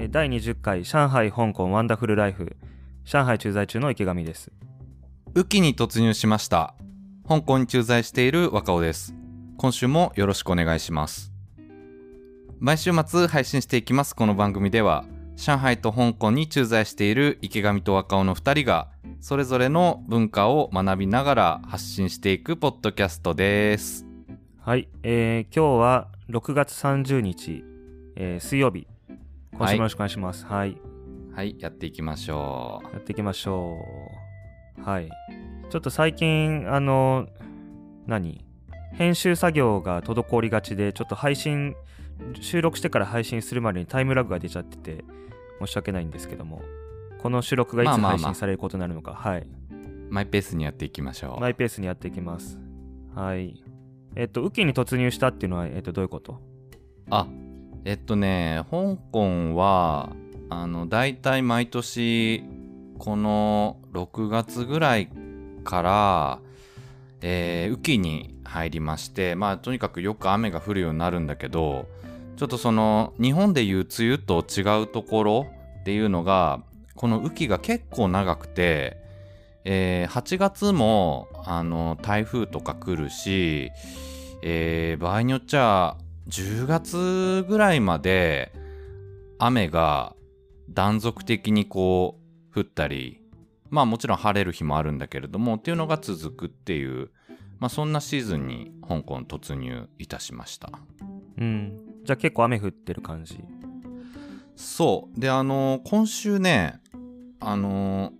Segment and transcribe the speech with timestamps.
[0.00, 2.56] えー第20回上海香港ワンダフルライフ。
[3.04, 4.52] 上海駐在中の池上です。
[5.34, 6.76] 雨季に突入しました。
[7.26, 9.16] 香港に駐在している若尾です。
[9.56, 11.32] 今週もよろしくお願いします。
[12.60, 15.04] 毎週末配信していきますこの番組では
[15.34, 18.88] 上海と香港に駐在している池上と若尾の2人が
[19.20, 24.06] それぞれの文化を学びながら発信していくポッドキャストです。
[24.60, 27.64] はい、えー今日は6月30日、
[28.14, 28.86] えー水曜日
[29.56, 30.46] 今週もよろしくお願いします。
[30.46, 30.76] はい、
[31.34, 33.78] はいやっていきましょやっていきましょ
[34.78, 34.82] う。
[34.82, 35.08] はい。
[35.70, 37.28] ちょっと最近あの
[38.06, 38.44] 何？
[38.92, 41.74] 編集作業が滞りがちでちょっと配信
[42.40, 45.04] 収録してから配信するまでにタイムラグが出ちゃってて
[45.60, 46.62] 申し訳ないんですけども
[47.20, 48.10] この収録がいつまあまあまあ。
[48.18, 49.46] 配信されることになるのか、はい、う
[50.10, 51.40] マイペースにやっていきましょう。
[51.40, 52.58] マイペースにやっていきます。
[53.14, 53.62] はい。
[54.16, 56.40] えっと、雨季に突入したっていうのは、えっと、どういうこと？
[57.10, 57.26] あ
[57.84, 60.10] えっとね香港は
[60.50, 62.44] あの大体毎年
[62.98, 65.08] この6月ぐらい
[65.64, 66.38] から、
[67.20, 71.86] えー雨季に入りましてまあとにかくよく雨が降るようになるんだけど
[72.36, 75.46] ちょっとその日本でいう梅雨と違うところ
[75.80, 76.62] っていうのが
[76.94, 78.96] この雨季が結構長くて、
[79.64, 83.70] えー8月もあの台風とか来るし、
[84.42, 85.96] えー場合によっちゃ
[86.28, 88.52] 10月ぐらいまで
[89.38, 90.14] 雨が
[90.68, 92.18] 断続的にこ
[92.54, 93.20] う降ったり
[93.70, 97.10] まあもちろん晴れる日もあるんだけれどもっていうのが続くっていう、
[97.58, 100.70] まあ、そんなシーズンに香港突入いたしました
[101.38, 101.78] うん。
[102.04, 103.38] じゃあ結構雨降ってる感じ？
[104.56, 106.80] そうであの今週ね
[107.40, 108.12] あの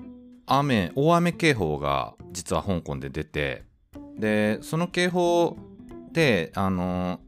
[0.46, 3.64] 雨大雨警報が実は香港で出て
[4.16, 5.56] でその警報
[6.12, 7.20] であの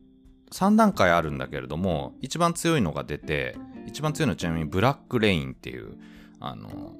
[0.50, 3.56] 3段階あるんだけれども一番強いのが出て
[3.86, 5.96] 一番強いのはちなみにブラックレインっていう
[6.40, 6.94] あの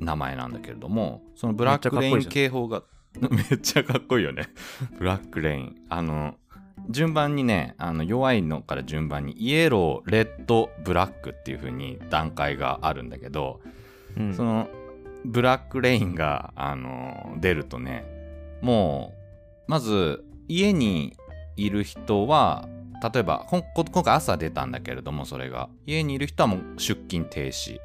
[0.00, 2.82] 名前なんだけれどもそのブラックレイン警報が
[3.18, 4.48] めっちゃかっこいいよね。
[4.98, 5.76] ブラックレイン。
[5.88, 6.36] あの
[6.88, 13.60] 順番にねあの弱いのから順番にイエローレッドブラックっていう風に段階があるんだけど、
[14.16, 14.34] うん。
[14.34, 14.68] その
[15.24, 18.04] ブラックレインがあの出るとね
[18.62, 19.14] も
[19.68, 21.16] うまず家に
[21.56, 22.68] いる人は
[23.02, 27.78] 例えばこんこ今回朝出たんだけれどもそれが家にいる人はもう出勤停止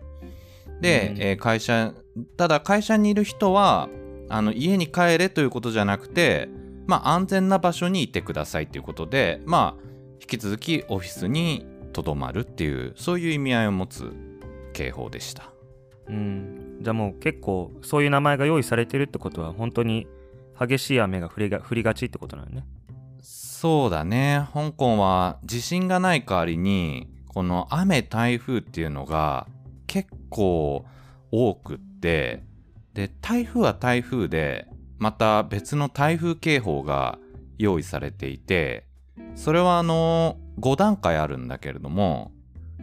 [0.81, 1.94] で、うんえー会社
[2.38, 3.90] ただ会社にいる人は
[4.30, 6.50] あの家に帰れということじゃなくて
[6.88, 9.84] まあ安全な場所にいてくださいということでまあ
[10.22, 14.14] 引き続きオフィスにとどまるっていうそういう意味合いを持つ
[14.74, 15.56] 警報でした
[16.08, 16.78] うん。
[16.81, 20.08] じゃあもう結構、そういう名前が用意されてるってことは、本当に
[20.59, 22.66] 激しい雨が降りが降りがちってことなのね。
[23.66, 24.48] そうだね。
[24.53, 29.48] 香港は地震がない代わりにこの雨台風っていうのが
[29.88, 30.86] 結構
[31.31, 32.44] 多くって
[32.94, 34.68] で台風は台風で
[35.00, 37.18] また別の台風警報が
[37.58, 38.86] 用意されていて
[39.34, 42.34] それはあの5段階あるんだけれども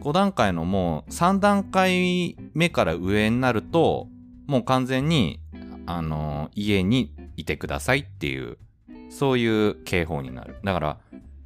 [0.01, 4.09] 5段階のもう3段階目から上になると
[4.47, 5.39] もう完全に
[5.85, 8.57] あの家にいてくださいっていう
[9.09, 10.55] そういう警報になる。
[10.63, 10.97] だから、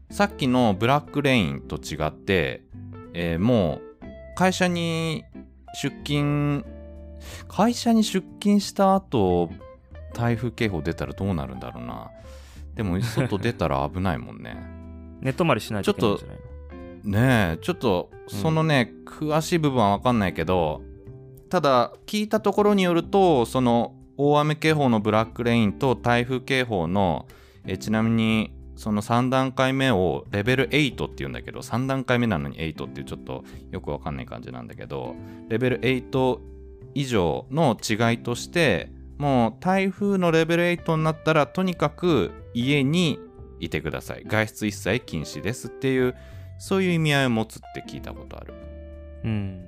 [0.09, 2.63] さっきのブラックレインと違って、
[3.13, 5.23] えーもう、会社に
[5.81, 6.63] 出勤、
[7.47, 9.49] 会社に出勤した後、
[10.13, 12.09] 台風警報出たらどうなるんだろうな。
[12.75, 14.55] でも、外出たら危ないもんね。
[15.21, 16.37] 寝泊まりしないといけないんじゃない
[17.03, 17.11] の？
[17.11, 20.81] ねえ、ちょっと、そのね、詳しい部分はわかんないけど、
[21.49, 27.27] ただ、聞いたところによると、その、大雨警報のブラックレインと台風警報の、
[27.65, 35.15] えちなみに、その3段階目をレベル8っていうんだけど、3段階目なのに8っていうちょっとよくわかんない感じなんだけど、
[35.49, 36.39] レベル8
[36.93, 43.19] 以上の違いとして、もう台風のレベル8になったら、とにかく家に
[43.59, 44.23] いてください。
[44.27, 46.15] 外出一切禁止ですっていう、
[46.59, 48.53] そういう意味合いを持つって聞いたことある。
[49.23, 49.63] うん。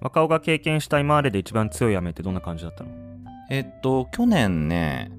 [0.00, 3.09] 若尾が経験した今までで一番強い雨ってどんな感じだったの？
[3.50, 5.10] えっと、去年ね、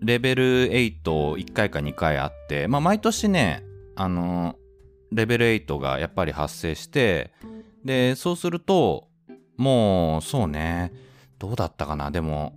[0.00, 3.64] レベル81回か2回あって、まあ、毎年ね、
[3.96, 4.54] あの、
[5.10, 7.32] レベル8がやっぱり発生して、
[7.84, 9.08] で、そうすると、
[9.56, 10.92] もう、そうね、
[11.40, 12.56] どうだったかな、でも、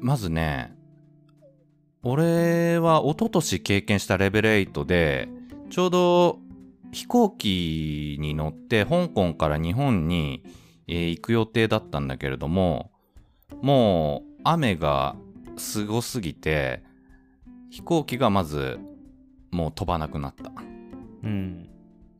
[0.00, 0.74] まずね、
[2.02, 5.28] 俺は一昨年経験したレベル8で、
[5.68, 6.38] ちょうど
[6.92, 10.42] 飛行機に乗って香港から日本に、
[10.86, 12.90] えー行く予定だったんだけれども、
[13.60, 15.16] もう雨が
[15.56, 16.82] すごすぎて、
[17.70, 18.78] 飛行機がまず
[19.50, 20.50] もう飛ばなくなった。
[21.22, 21.68] うん。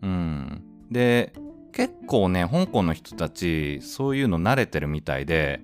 [0.03, 0.63] うん。
[0.91, 1.33] で、
[1.77, 5.61] 結構ね香港の人たちそういうの慣れてるみたいで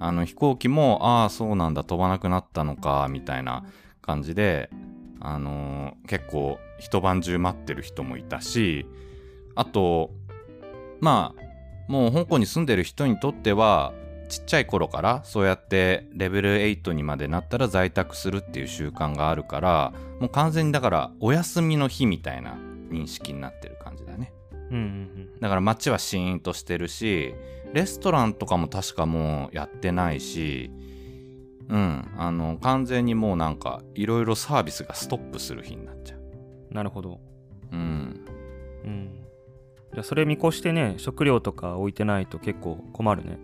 [0.00, 3.64] あの飛行機もああそうなんだ飛ばなくなったのかみたいな
[4.00, 4.70] 感じで
[5.20, 8.86] あのー結構一晩中待ってる人もいたし
[9.54, 10.10] あと
[10.98, 13.92] まあもう香港に住んでる人にとっては
[14.32, 22.54] ちっちゃい頃からそうやってレベル8にまでなったら在宅するっていう習慣があるからもう完全にだからお休みの日みたいな
[22.90, 24.32] 認識になってる感じだね。
[24.70, 27.34] うんうんだから街はシーンとしてるし
[27.74, 30.70] レストランとかも確かもうやってないし
[31.68, 36.20] うんあの完全にもうなんかいろいろサービスがストップする日になっちゃう。
[36.20, 36.22] う
[36.72, 37.20] んなるほど。
[37.70, 38.24] うん。
[38.82, 39.10] うん。
[39.92, 43.38] じゃあそれ見越してね食料とか置いてないと結構困るね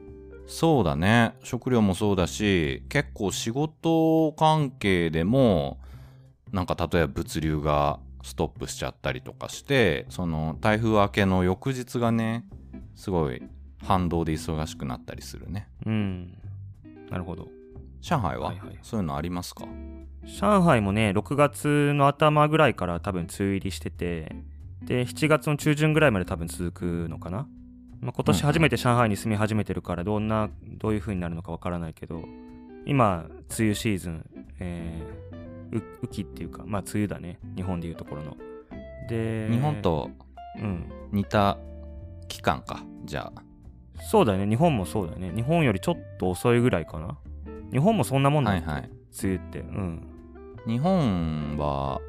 [0.50, 1.35] そうだね。
[1.45, 5.79] 食料もそうだし結構仕事関係でも
[6.50, 12.45] なんか例えば物流がストップしちゃったりとかしてその台風明けの翌日がね
[12.97, 13.43] すごい
[13.85, 15.69] 反動で忙しくなったりするね。
[15.87, 16.39] うん。
[17.11, 17.49] なるほど。
[18.00, 18.79] 上海は、はいはい。
[18.83, 19.67] そういうのありますか？
[20.25, 24.35] 上海もね6月の頭ぐらいから多分梅雨入りしてて
[24.83, 27.47] で7月の中旬ぐらいまで多分続くのかな、
[28.00, 32.23] まあ、今年初めて上海に住み始めてるからどんなどういう風になるのかわからないけど
[32.87, 34.25] 今梅雨シーズン、
[34.61, 37.39] えー、う雨季っていうかまあ梅雨だね。
[37.56, 38.37] 日本でいうところの。
[39.09, 40.11] で日本と
[40.59, 40.91] うん。
[41.12, 41.59] 似た
[42.29, 43.43] 期間かじゃあ。
[44.03, 44.47] そうだね。
[44.47, 45.33] 日本もそうだね。
[45.35, 47.19] 日本よりちょっと遅いぐらいかな。
[47.73, 48.91] 日本もそんなもんだっけ、はいはい。
[49.23, 49.59] 梅雨って。
[49.61, 50.09] うん。
[50.67, 52.00] 日本は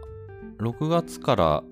[0.59, 1.63] 6月から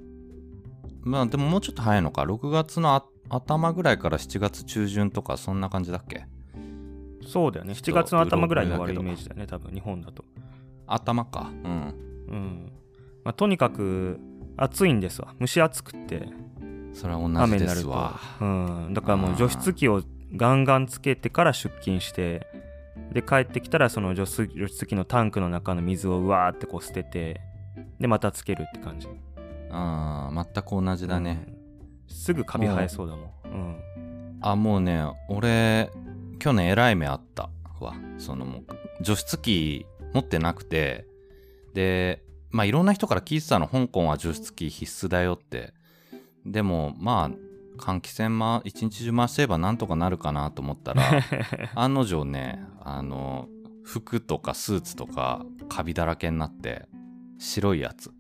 [1.02, 2.24] まあでももうちょっと早いのか。
[2.24, 6.26] 6月のあ頭ぐらいから7月中旬とかそんな感じだっけ？
[7.26, 7.74] そうだよね。
[7.74, 10.24] 7ちょっと月の頭ぐらいに終わるイメージだね多分日本だと。
[10.88, 11.52] 頭か。
[11.64, 11.72] うん。
[12.30, 12.72] うん。
[13.24, 14.20] まあ、とにかく
[14.56, 15.34] 暑いんですわ。
[15.40, 16.30] 蒸し暑くって。
[16.94, 17.76] それは同じ雨になると。
[17.76, 18.46] ですわ、う
[18.90, 20.02] ん、だからもう除湿機を
[20.36, 22.48] ガンガンつけてから出勤して
[23.14, 27.40] で帰ってきたらその除湿除湿機のタンクの中の水をうわーってこう捨てて
[28.00, 29.08] でまたつけるって感じ。
[29.70, 31.57] あー全く同じだね、うん
[32.08, 33.32] すぐカビ生えそうだもん。
[33.46, 34.40] うん。
[34.42, 35.92] あもうね俺
[36.40, 37.50] 去年えらい目あった。
[37.80, 38.64] わそのもう
[39.02, 41.06] 除湿機持ってなくて。
[41.74, 43.68] でまあいろんな人から聞いてたの。
[43.68, 45.74] 香港は除湿機必須だよって。
[46.46, 51.04] でもまあ換気扇ま一日中回してればなんとかなるかなと思ったら
[51.76, 53.48] 案の定ねあの
[53.84, 56.88] 服とかスーツとかカビだらけになって
[57.38, 58.12] 白いやつ、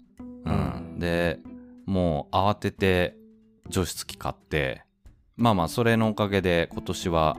[0.45, 0.53] うん。
[0.53, 0.99] うん。
[0.99, 1.39] で
[1.85, 3.17] もう慌てて
[3.69, 4.83] 除湿機買って
[5.35, 7.37] まあまあそれのおかげで今年は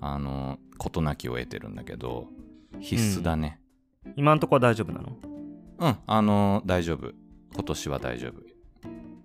[0.00, 2.28] あの事なきを得てるんだけど
[2.80, 3.60] 必須だね。
[4.16, 5.16] 今んとこは大丈夫なの？
[5.78, 7.12] うん、あの大丈夫。
[7.54, 8.42] 今年は大丈夫。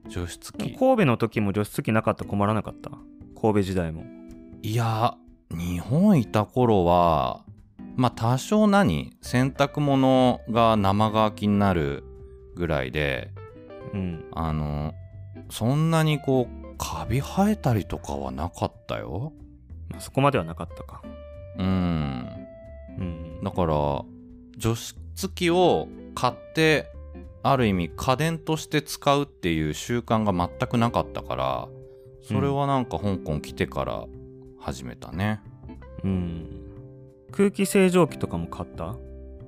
[0.10, 2.92] 除湿機神戸の時も除湿機なかったら困らなかった？
[3.40, 4.04] 神戸時代も。
[4.62, 5.16] いや
[5.50, 7.44] 日本いた頃は
[7.96, 12.04] まあ多少何洗濯物が生乾きになる
[12.56, 13.32] ぐらいで
[13.94, 14.26] うん。
[14.34, 14.94] あの
[15.52, 19.34] そんなにこうカビ生えたりとかはなかったよ。
[19.90, 21.02] まあ、そこまではなかったか。
[21.58, 22.28] うん。
[22.98, 23.44] うん。
[23.44, 23.76] だから
[24.58, 26.88] 除湿機を買って
[27.44, 31.68] ある意味家電として使うっていう習慣が全くなかったから
[32.24, 34.06] それはなんか香港来てから
[34.60, 35.42] 始めたね、
[36.04, 36.48] うん。
[37.32, 38.96] 空気清浄機とかも買った？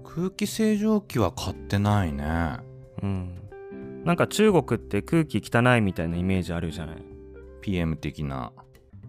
[0.04, 2.58] 空気清浄機は買ってないね。
[3.04, 3.40] うん
[4.04, 6.98] なんか中国って空気汚いみたいなイメージあるじゃない
[7.62, 8.52] ？PM 的な。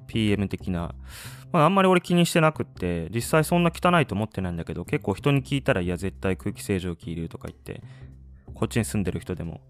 [0.07, 0.95] PM 的な、
[1.53, 7.83] まあ、あんまり俺気にしてなくって実際そんな汚いと思ってないんだけど結構人に聞いたらいや絶対空気清浄機いるとか言って
[8.55, 9.61] こっちに住んでる人でも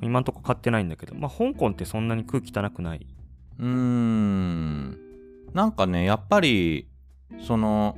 [0.00, 3.06] 今んとこ買ってないんだけどまあ香港ってそんなに空気汚くない。
[3.58, 4.98] うーん。
[5.52, 6.88] なんかねやっぱり
[7.46, 7.96] その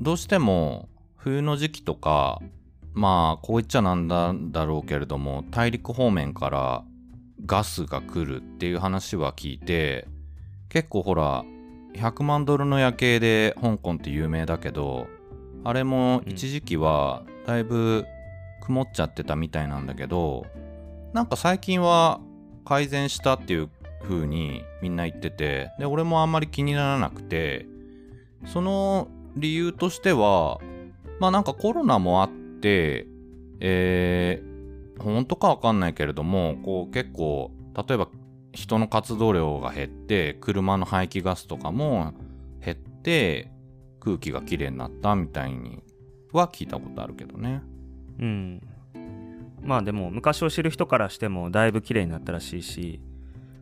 [0.00, 2.40] どうしても冬の時期とか
[2.94, 6.84] まあこう言っちゃなんだだろうけれども大陸方面から
[7.46, 10.06] ガスが来るっていう話は聞いて
[10.68, 11.44] 結構ほら
[11.94, 15.08] 100万ドルの夜景で香港って有名だけど
[15.64, 18.06] あれも一時期はだいぶ
[18.62, 20.46] 曇っちゃってたみたいなんだけど
[21.12, 22.20] なんか最近は
[22.64, 23.68] 改善したっていう
[24.02, 27.66] 風にみんな言っててで俺もあんまり気にならなくて
[28.46, 30.58] その理由としては
[31.18, 38.08] まあなんかコロナもあってえー、本当かわかんないけれどもこう結構例えば
[38.52, 42.14] 人の活動量が減って車の排気ガスとかも
[42.64, 43.50] 減って
[44.00, 45.82] 空気がきれいになったみたいに
[46.32, 47.62] は聞いたことあるけどね。
[48.18, 48.62] うん。
[49.62, 53.00] まあでも昔を知る人からしてもだいぶ綺麗になったらしいし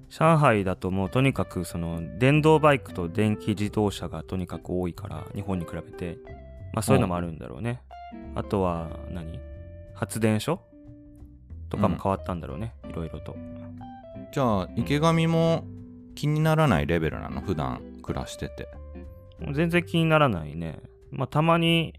[0.08, 6.18] 上海だともうとにかくその電動バイクと電気自動車がとにかく多いから日本に比べて。
[6.72, 7.80] まあそういうのもあるんだろうね。
[8.34, 9.40] あとは何？
[9.94, 10.60] 発電所？
[11.70, 13.36] とかも変わったんだろうね、いろいろと。
[14.32, 15.64] じゃあ池上も
[16.14, 17.40] 気にならないレベルなの？
[17.40, 18.68] 普段暮らしてて。
[19.52, 20.80] 全然気にならないね。
[21.10, 21.94] まあたまに、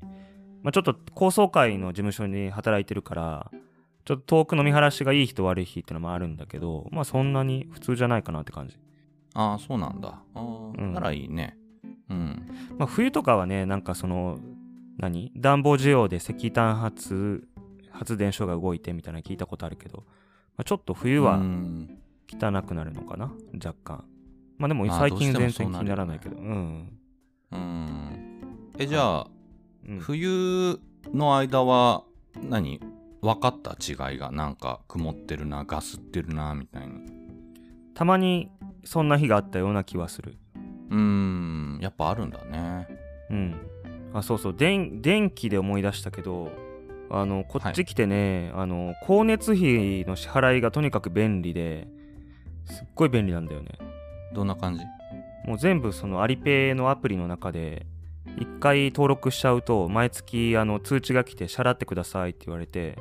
[0.61, 3.51] まあ、ちょっと高層階の事務所に働いてるから
[4.05, 8.77] ちょっと遠く飲み晴らしがいい日と悪い日ってのもあるんだけどまあそんなに普通じゃないかなって感じ。
[9.35, 10.09] ああそうなんだ。
[10.09, 10.93] ああ、うん。
[10.93, 11.57] ならいいね。
[12.09, 12.45] うん。
[12.77, 14.39] まあ、冬とかはねなんかその
[14.99, 15.31] 何？
[15.35, 17.47] 暖房需要で石炭発
[17.91, 20.03] 発電所が動いてみたいなの聞いたことあるけど、
[20.55, 21.97] まあ、ちょっと冬うはん。
[22.31, 23.31] 汚くなるのかな？
[23.55, 24.05] 若干。
[24.59, 26.99] まあでもまあ最近全然気にならないけど、うん、
[27.51, 28.41] うん。
[28.77, 29.27] えじゃあ
[29.87, 30.79] うん、冬
[31.11, 32.03] の間は
[32.47, 32.79] 何？
[33.21, 37.01] 分かった違いがなんか曇ってるなガスってるなみたいに
[37.95, 38.51] たまに
[38.83, 40.37] そんな日があったような気はする。
[40.89, 41.79] うーん。
[41.81, 42.87] やっぱあるんだね。
[43.31, 43.55] うん
[44.13, 44.55] あそうそう。
[44.55, 46.51] 電電気で思い出したけど
[47.09, 51.87] あのこっち来てね、あの光熱費の支払いがとにかく便利で
[52.65, 53.71] すっごい便利なんだよね。
[54.33, 54.83] どんな感じ？
[55.45, 57.85] もう全部そのアリペイのアプリの中で
[58.37, 62.97] 1回登録しちゃうと毎月あの通知が来て支払ってくださいって言われて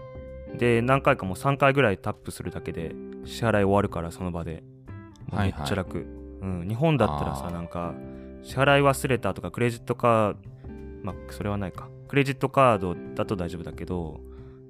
[0.56, 2.94] で何回かもう3回ぐらいタップするだけで
[3.26, 4.62] 支払い終わるからその場で。
[5.30, 5.52] めっはい。
[5.52, 7.94] はいちゃ楽、うん、日本だったらさなんか
[8.42, 10.38] 支払い忘れたとかクレジットカード
[11.02, 11.88] まあそれはないか。
[12.08, 14.20] クレジットカードだと大丈夫だけど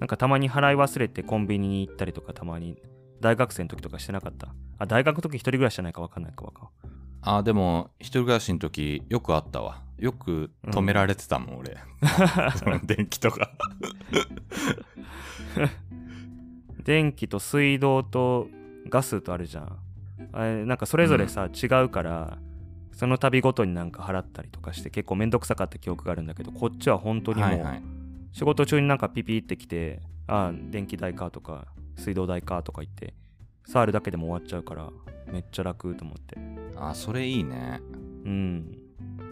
[0.00, 2.76] なんかたまに払い忘れてコンビニに行ったりとかたまに
[3.20, 4.54] 大学生の時とかしてなかった？
[4.78, 6.66] あ大学の時一人暮らしじゃないか分かんないか分か。
[6.66, 6.68] ん
[7.22, 9.82] あでも一人暮らしの時よくあったわ。
[9.98, 11.76] よく止められてたもん、俺
[12.56, 13.50] その 電気とか。
[16.84, 18.48] 電気と水道と
[18.88, 19.78] ガスとあるじゃん。
[20.32, 22.38] あれなんかそれぞれさ、違うから
[22.98, 27.82] その度ごとになんか払ったりとかして結構めんどくさかった記憶があるんだけどこっちは本当にもはいうはい。
[28.32, 33.14] 仕事中になんかピピってきてあ電気代かとか水道代かとか言って
[33.68, 34.90] 触るだけでも終わっちゃうから
[35.30, 36.36] めっちゃ楽と思って。
[36.76, 37.80] あそれいいね。
[38.24, 38.78] うん。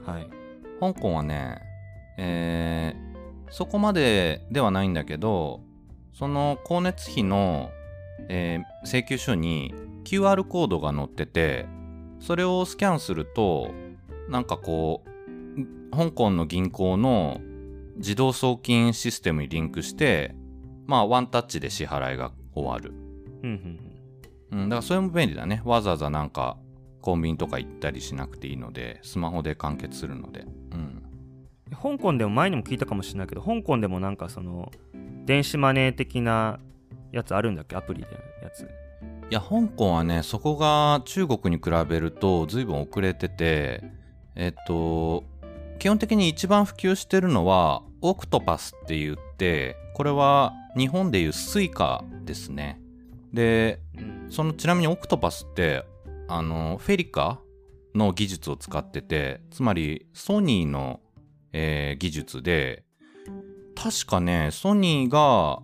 [0.07, 0.29] はい。
[0.79, 1.59] 香港はね
[2.19, 3.17] えー
[3.51, 5.61] そこまでではないんだけど
[6.13, 7.71] その光熱費の、
[8.29, 11.67] えー請求書に QR コードが載ってて
[12.27, 13.71] それをスキャンすると
[14.29, 17.41] なんかこう香港の銀行の
[17.97, 20.35] 自動送金システムにリンクして
[20.87, 22.93] まあワンタッチで支払いが終わる
[23.43, 23.79] うん
[24.51, 25.61] だからそれも便利だね。
[25.65, 26.57] わざわざなんか
[27.01, 30.47] コンビニとか行ったりしなくていいので、スマホで完結するので。
[30.73, 31.03] うん。
[31.71, 34.71] 香港でも前にも聞いたかもしれないけど香港でもなんかその
[35.25, 36.61] 電子マネー的な
[37.13, 37.77] やつあるんだっけ？
[37.77, 38.09] アプリで
[38.43, 38.69] やつ
[39.31, 43.83] いや、香港はね、そこが中国に比べると随分遅れてて、
[44.35, 45.25] えっと、
[45.79, 52.81] 基本的に一番普及してるのは、オクトパスって言って、これは日本でいうスイカですね。
[53.33, 53.81] で、
[54.29, 55.85] そのちなみにオクトパスって
[56.29, 57.41] あのフェリカ
[57.95, 61.01] の技術を使っててつまりソニーの、
[61.53, 62.85] えー技術で
[63.75, 65.61] 確かねソニーが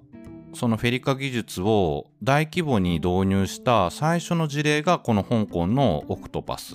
[0.55, 6.75] そのフェリカ技術を大規模に導入した最初の事例がこの香港のオクトパス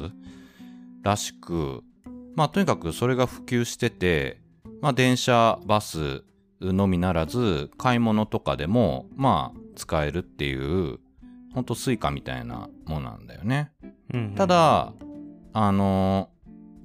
[1.03, 1.83] らしく
[2.35, 4.41] まあとにかくそれが普及してて
[4.81, 6.23] まあ電車バス
[6.59, 10.99] のみならず買い物とかでもまあ使えるっていう
[11.57, 13.71] ほんとスイカみたいなものなんだよね。
[14.13, 14.93] うんうんただ、
[15.53, 16.29] あの、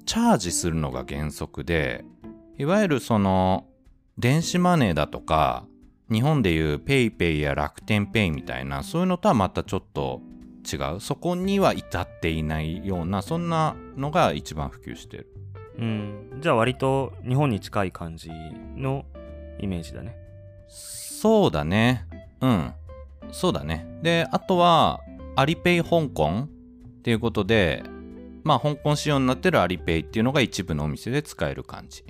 [0.05, 2.03] チャージするのが原則で、
[2.57, 3.67] いわゆるその、
[4.17, 5.67] 電子マネーだとか、
[6.13, 10.21] 日本でいう PayPay や楽天ペイみたいな、そういうのとはまたちょっと
[10.71, 10.99] 違う。
[10.99, 15.27] そこには至っていないような、そんなのが一番普及してる。
[15.79, 18.29] うん、じゃあ割と日本に近い感じ
[18.75, 19.05] の
[19.59, 20.15] イメージだね。
[20.67, 22.05] そうだね。
[22.41, 22.73] うん。
[23.31, 23.87] そうだね。
[24.03, 25.01] で、あとは、
[25.35, 26.47] アリペイ香港っ
[27.01, 27.83] ていうことで、
[28.43, 32.03] まあ、香港仕様になってるアリペイっていうのが一部のお店で使える感じ。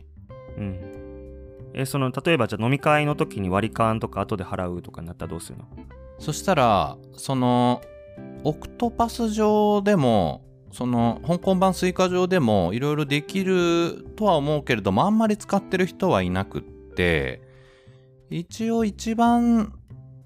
[0.57, 1.02] うん。
[1.73, 5.65] え、その、例えばじゃあ飲み会の時に割り勘とか後で払うとかになったらどうするの？
[6.19, 7.81] そしたら、その、
[8.43, 17.41] オクトパス上でも、その、香港版スイカ上でもいろいろできるとは思うけれども、あんまり使ってる人はいなくって、
[18.29, 19.73] 一応一番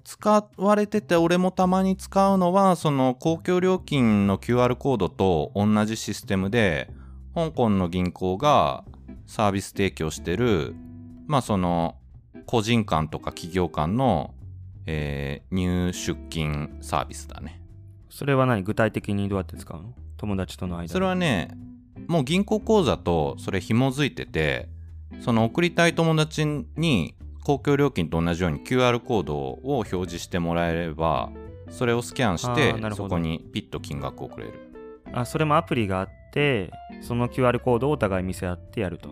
[0.04, 6.88] 使われてて俺もたまに使うのはその公共料金の QR コードと同じシステムで
[7.34, 8.84] 香港の銀行が
[9.26, 10.74] サービス提供してる
[11.28, 11.94] まあその
[12.46, 14.34] 個人間とか企業間の、
[14.86, 17.60] えー入出金サービスだね。
[18.10, 18.62] それは何？
[18.62, 19.94] 具体的にどうやって使うの？
[20.16, 20.88] 友達との間で。
[20.88, 21.50] それはね
[22.08, 24.68] もう銀行口座とそれ紐づいてて
[25.20, 31.30] その送りたい友達に公共料金と同じように QR コードを表示してもらえれば
[31.70, 34.72] それをスキャンしてそこにピッと金額をくれる。
[35.12, 36.70] あそれもアプリがあって
[37.02, 39.10] その QR コードをお互い見せ合ってやると。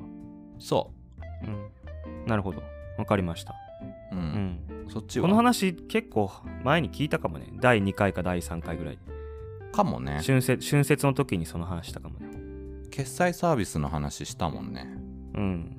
[0.58, 0.92] そう。
[0.92, 0.95] ん
[2.26, 2.62] なるほど。
[2.98, 3.54] わかりました。
[4.12, 4.20] う、うん。
[4.20, 4.24] う
[4.86, 4.90] ん。
[4.90, 5.22] そっちは？
[5.22, 6.30] この話結構
[6.64, 7.48] 前に聞いたかもね。
[7.60, 8.98] 第2回か第3回ぐらい。
[9.72, 10.20] かもね。
[10.24, 12.26] 春節春節の時にその話したかもね。
[12.96, 14.88] 決済サービスの話したもんね、
[15.34, 15.76] うん、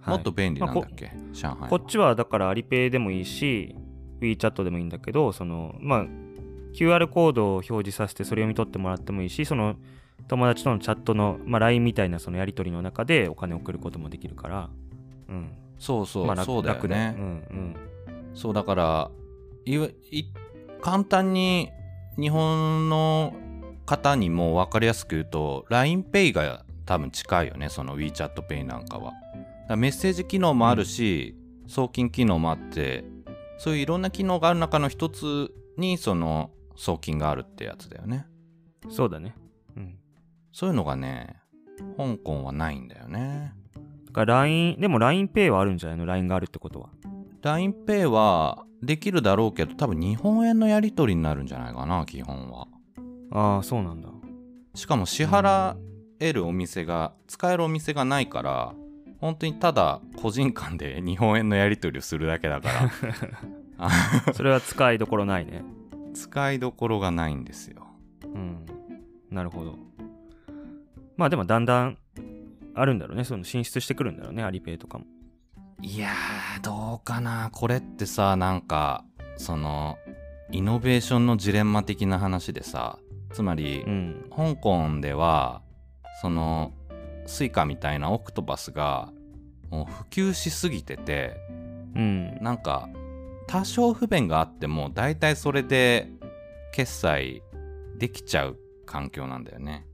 [0.00, 0.14] はい。
[0.16, 1.68] もっと便利なんだっけ、上海は。
[1.68, 3.76] こっちはだからアリペイでもいいし
[4.20, 6.06] WeChat でもいいんだけどそのまあ
[6.74, 9.76] QR コードを表示させてそれを読み取ってもらってもいいしその
[10.26, 14.70] 友達とのチャットの、まあ、LINE みたいなそのやり取りの中でお金を送ることもできるから。
[15.28, 17.76] うんそうそう、まあ楽そうだよ楽だよね、うん。
[18.34, 19.10] そうだから
[19.64, 20.24] いわい
[20.80, 21.70] 簡単に
[22.18, 23.34] 日本の
[23.86, 29.12] 方にも分かりやすく言うと LINEPay が多分近いよねその WeChatPay なんかは。
[29.68, 33.04] だメッセージ機能もあるし、送金機能もあって
[33.58, 38.26] そういういろんな機能がある中の一つにその送金があるってやつだよね。
[38.84, 39.34] うんそうだね。
[39.76, 39.98] うん。
[40.52, 41.36] そういうのがね
[41.96, 43.54] 香港はないんだよね。
[43.54, 43.59] だ
[44.14, 46.90] LINE でも LINEPay はあるんじゃないの ?LINE があるってことは。
[47.42, 52.66] LINEPay はできるだろうけど多分日本円のやり取りになるんじゃないかな基本は。
[53.32, 54.08] ああそうなんだ。
[54.74, 55.76] しかも支払
[56.18, 58.74] えるお店が使えるお店がないから
[59.20, 62.90] 本当にただ個人間で 日本円のやり取りをするだけだから。
[63.78, 63.90] あ
[64.34, 65.62] それは使いどころないね。
[66.12, 67.86] 使いどころがないんですよ。
[68.24, 68.66] うん。
[69.30, 69.78] なるほど。
[71.16, 71.98] まあでもだんだん
[72.74, 73.24] あるんだろうね。
[73.24, 74.42] その進出してくるんだろうね。
[74.42, 75.04] アリペイとかも。
[75.82, 77.50] いやーどうかな。
[77.52, 79.04] これってさなんか
[79.36, 79.98] その
[80.50, 82.98] イノベーションのジレンマ的な話でさ
[83.32, 84.26] つまり、うん。
[84.34, 85.62] 香港では
[86.20, 86.72] その
[87.26, 89.12] スイカみたいなオクトパスが
[89.70, 91.36] もう普及しすぎてて
[91.94, 92.38] うん。
[92.42, 92.88] なんか
[93.46, 96.08] 多少不便があっても大体それで
[96.72, 97.42] 決済
[97.96, 99.86] できちゃう環境なんだよね。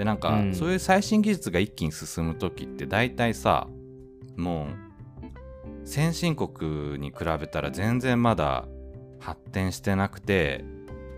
[0.00, 0.54] でなんか、うん。
[0.54, 3.68] そういう最新技術が一気に進む時って大体さ
[4.34, 4.68] も
[5.84, 8.66] う先進国に比べたら全然まだ
[9.18, 10.64] 発展してなくて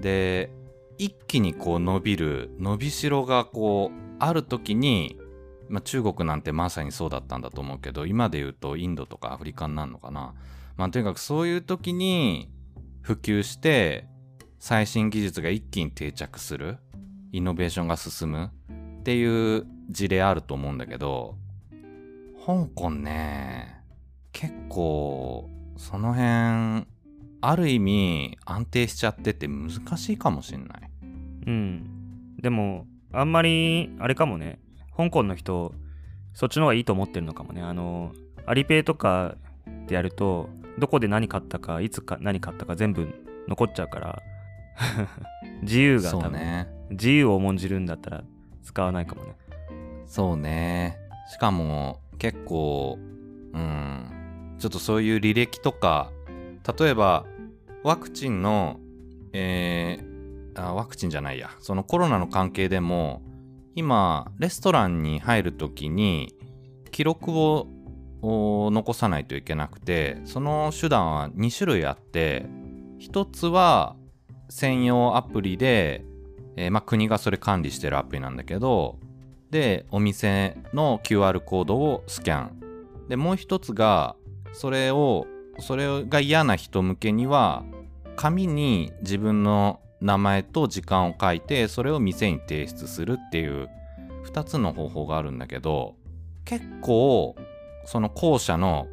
[0.00, 0.50] で
[0.98, 5.16] 一気にこう伸びる伸びしろがこうある時に、
[5.68, 10.34] まあ、中国なんてまさにそうだったんだと思うけど今で言うとインドとかアフリカになるのかな、
[10.76, 12.50] まあ、とにかくそういう時に
[13.00, 14.08] 普及して
[14.58, 16.78] 最新技術が一気に定着する
[17.32, 18.50] イノベーションが進む
[19.00, 21.36] っていう事例あると思うんだけど
[22.46, 23.82] 香港ね
[24.32, 26.86] 結構その辺
[27.44, 30.90] ある意味安定しちゃってて難しいかもしんない。
[31.46, 32.36] うん。
[32.40, 34.60] でもあんまりあれかもね。
[34.96, 35.74] 香港の人
[36.34, 37.60] そっちの方がいいと思ってるのかもね。
[37.60, 38.12] あの
[38.46, 39.34] アリペイとか
[39.88, 43.08] でやるとどこで何買ったかいつか何買ったか全部
[43.48, 44.22] 残っちゃうから
[45.62, 48.24] 自由が多分、そうね自由を重んじるんだったら
[48.62, 49.36] 使わないかもね。
[50.06, 50.98] そうね。
[51.32, 52.98] しかも結構
[53.52, 54.56] うん。
[54.58, 56.12] ちょっとそういう履歴とか
[56.78, 57.24] 例えば
[57.82, 58.78] ワクチンの
[59.32, 60.12] えー
[60.54, 61.50] あワクチンじゃないや。
[61.60, 63.22] そのコロナの関係でも
[63.74, 66.34] 今レストランに入るときに
[66.90, 67.66] 記録を
[68.22, 72.46] 残さないといけなくてその手段は2種類あって
[72.98, 73.96] 一つは
[74.52, 76.04] 専用アプリで、
[76.56, 78.98] えーまあ、国がそれ管理してるアプリなんだけど
[79.50, 82.60] でお店の QR コードをスキャン。
[83.08, 84.16] でもう一つが
[84.52, 85.26] それを
[85.58, 87.64] それが嫌な人向けには
[88.16, 93.68] 紙に自分の名前と時間を書いてそれを店に提出するっていう
[94.24, 95.94] 2つの方法があるんだけど
[96.44, 97.36] 結構
[97.84, 98.86] その後者の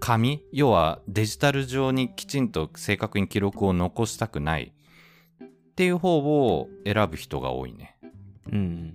[0.00, 4.72] 紙要はデジタル上にきちんと正確に記録を残したくない。
[5.72, 7.96] っていう方を選ぶ人が多いね。
[8.52, 8.94] うん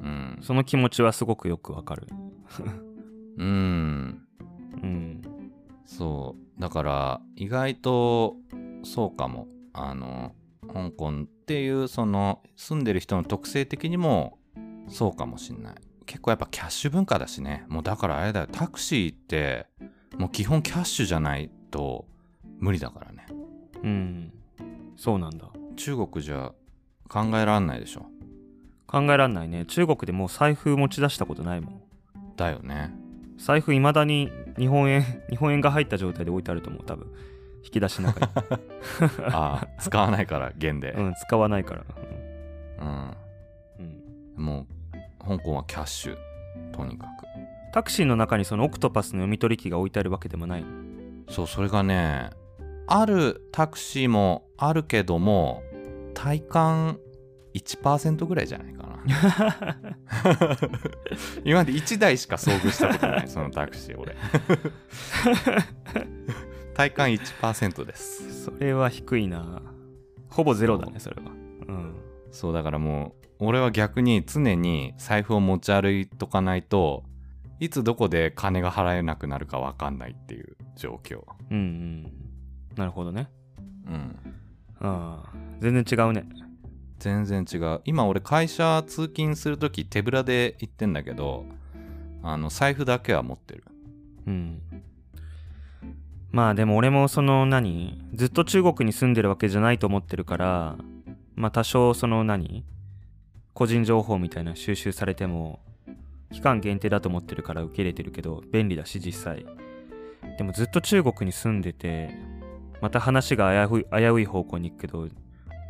[0.00, 0.38] うん。
[0.40, 2.06] その気持ちはすごくよくわかる
[3.36, 4.22] うん。
[4.82, 5.22] うん
[5.84, 6.60] そう。
[6.60, 8.36] だから意外と
[8.84, 9.48] そうかも。
[9.74, 10.34] あの、
[10.72, 14.38] 香港っていうその住んでる人の特性的にも
[14.88, 15.74] そうかもしんない。
[16.06, 17.64] 結構やっぱキャッシュ文化だしね。
[17.68, 18.48] もうだからあれだよ。
[18.50, 19.66] タクシーって
[20.16, 22.06] もう基本キャッシュじゃないと
[22.58, 23.26] 無理だからね。
[23.82, 24.32] うん
[24.96, 26.52] そうなんだ中国じゃ
[27.08, 28.06] 考えらんないでしょ。
[28.86, 31.82] 考えらんないね中国でもう財布持ち出したことないもん
[32.36, 32.92] だよね。
[33.38, 37.06] 財布いまだに日本円 日本円が入った状態で置いてあると思う多分
[37.62, 38.26] 引き出しの中に。
[39.32, 41.84] ああ使わないから弦で、うん、使わないから。
[42.80, 43.16] うん
[44.36, 44.66] うん、も
[45.22, 46.16] う香港はキャッシュ
[46.72, 47.06] とにか
[47.72, 50.62] タクシーの中にそのオクトパスの読み取り機が置いてあるわけでもない。
[50.62, 52.30] くそうそれがね
[52.86, 55.62] あるタクシーもあるけども
[56.14, 56.98] 体感
[57.54, 58.98] 1%ぐらいじゃないかな
[61.44, 64.14] 今まで1台しか遭遇したことないそのタクシー俺
[66.74, 69.62] 体感1%ですそれは低いな。
[70.28, 71.32] ほぼゼロだね、それは。
[71.66, 71.94] うん。
[72.30, 77.04] そうだからもう俺は逆に常に財布を持ち歩いとかないと
[77.58, 82.12] いつどこで金が払えなくなるか分かんないっていう状況うんうん。
[82.76, 83.28] なるほどね。
[83.86, 84.16] うん
[84.80, 86.24] ああ、全然違うね。
[86.98, 91.44] 全然違う今俺会社通勤する時手ぶらで行ってんだけど
[92.24, 93.64] あの財布だけは持ってる
[94.26, 94.60] うん。
[96.30, 100.76] まあでも俺もその何ずっと中国に住んでるわけじゃないと思ってるから、
[101.36, 102.64] まあ多少その何
[103.54, 105.60] 個人情報みたいな収集されても
[106.32, 109.46] 期間限定だと思ってるから受け入れてるけど便利だし実際。
[110.36, 112.10] でもずっと中国に住んでて
[112.80, 115.08] また話が危うい危うい方向に行くけど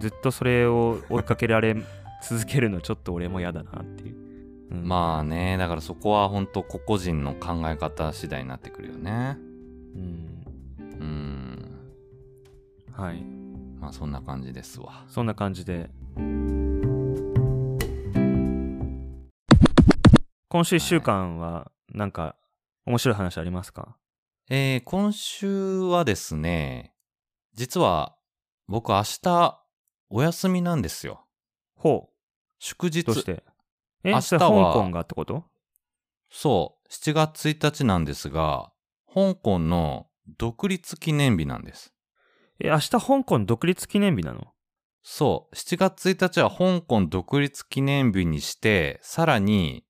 [0.01, 1.77] ずっとそれを追いかけられ
[2.23, 4.17] 続けるのちょっと俺も嫌だなっていう。
[4.71, 9.39] うんまあねだからそこは本当個々人の考え方次第になってくるよね
[9.95, 10.45] うん。
[11.01, 11.79] うん
[12.93, 13.23] はい。
[13.81, 15.89] まあそんな感じですわそんな感じで。
[20.51, 22.35] 今週1週間は、なんか、
[22.87, 23.97] 面白い話ありますか？
[24.51, 26.95] えー、今週はですね
[27.59, 28.15] 実は
[28.69, 29.61] 僕明日
[30.11, 31.27] お休みなんですよ。
[31.75, 32.09] ほ
[32.61, 33.01] 祝日。
[33.01, 33.05] う。
[33.05, 33.43] どうして？
[34.05, 34.49] え、明日は香
[34.81, 35.45] 港がってこと？
[36.31, 36.89] そう。
[36.89, 38.71] 7月1日なんですが
[39.13, 40.07] 香港の
[40.39, 41.93] 独立記念日なんです。
[42.61, 44.53] え、明日香港独立記念日なの？
[45.03, 45.55] そう。
[45.57, 49.85] 7月1日は香港独立記念日にしてさらに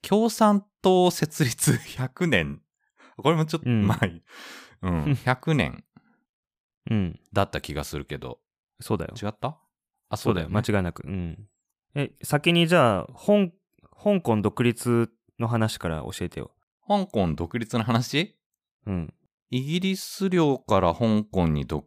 [0.00, 2.62] 共産党設立 100年。
[3.16, 3.86] これもちょっとうん。
[3.86, 4.22] 前、
[4.82, 5.84] うん、100年
[6.90, 7.20] うん。
[7.32, 8.38] だった気がするけど
[8.80, 9.14] そうだよ。
[9.20, 9.58] 違った？
[10.08, 10.48] あそうだよ。
[10.48, 11.06] ね間違いなく。
[11.06, 11.48] うん。
[11.94, 13.50] え、先にじゃあ、香
[14.02, 16.52] 香港独立の話から教えてよ。
[16.88, 18.36] 香港独立の話？
[18.86, 19.14] うん。
[19.50, 21.86] イギリス領から香港にど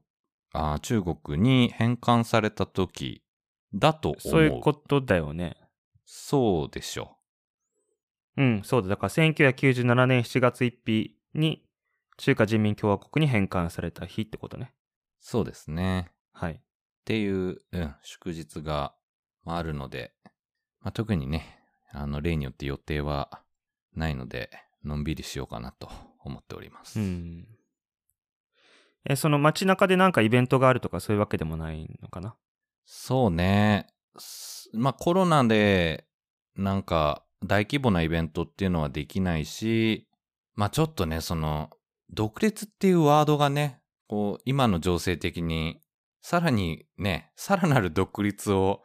[0.53, 3.23] あ中国に返還された時
[3.73, 5.57] だと思うそういうことだよね。
[6.05, 7.17] そうでしょ
[8.37, 8.89] うん、そうだ。
[8.89, 11.65] だから1997年7月1日に
[12.17, 14.71] 中華人民共和国に返還された日ってことね。
[15.27, 16.53] そうですねはい。
[16.53, 16.57] っ
[17.03, 18.93] ていう、うん、祝日が
[19.43, 20.13] まああるので、
[20.81, 21.59] まあ、特にね
[21.91, 23.41] あの例によって予定は
[23.95, 24.51] ないので
[24.83, 25.89] のんびりしようかなと
[26.23, 27.47] 思っております、うん。
[29.09, 32.35] え、その街中でなんかイベントがあるとかそういうわけでもないのかな？
[32.85, 33.87] そうね
[34.19, 36.05] すまあコロナで
[36.55, 40.07] なんか大規模なイベントっていうのはできないし
[40.53, 41.71] まあちょっとねその
[42.11, 45.81] 独立っていうワードがねこう今の情勢的に
[46.21, 48.83] さらにねさらなる独立を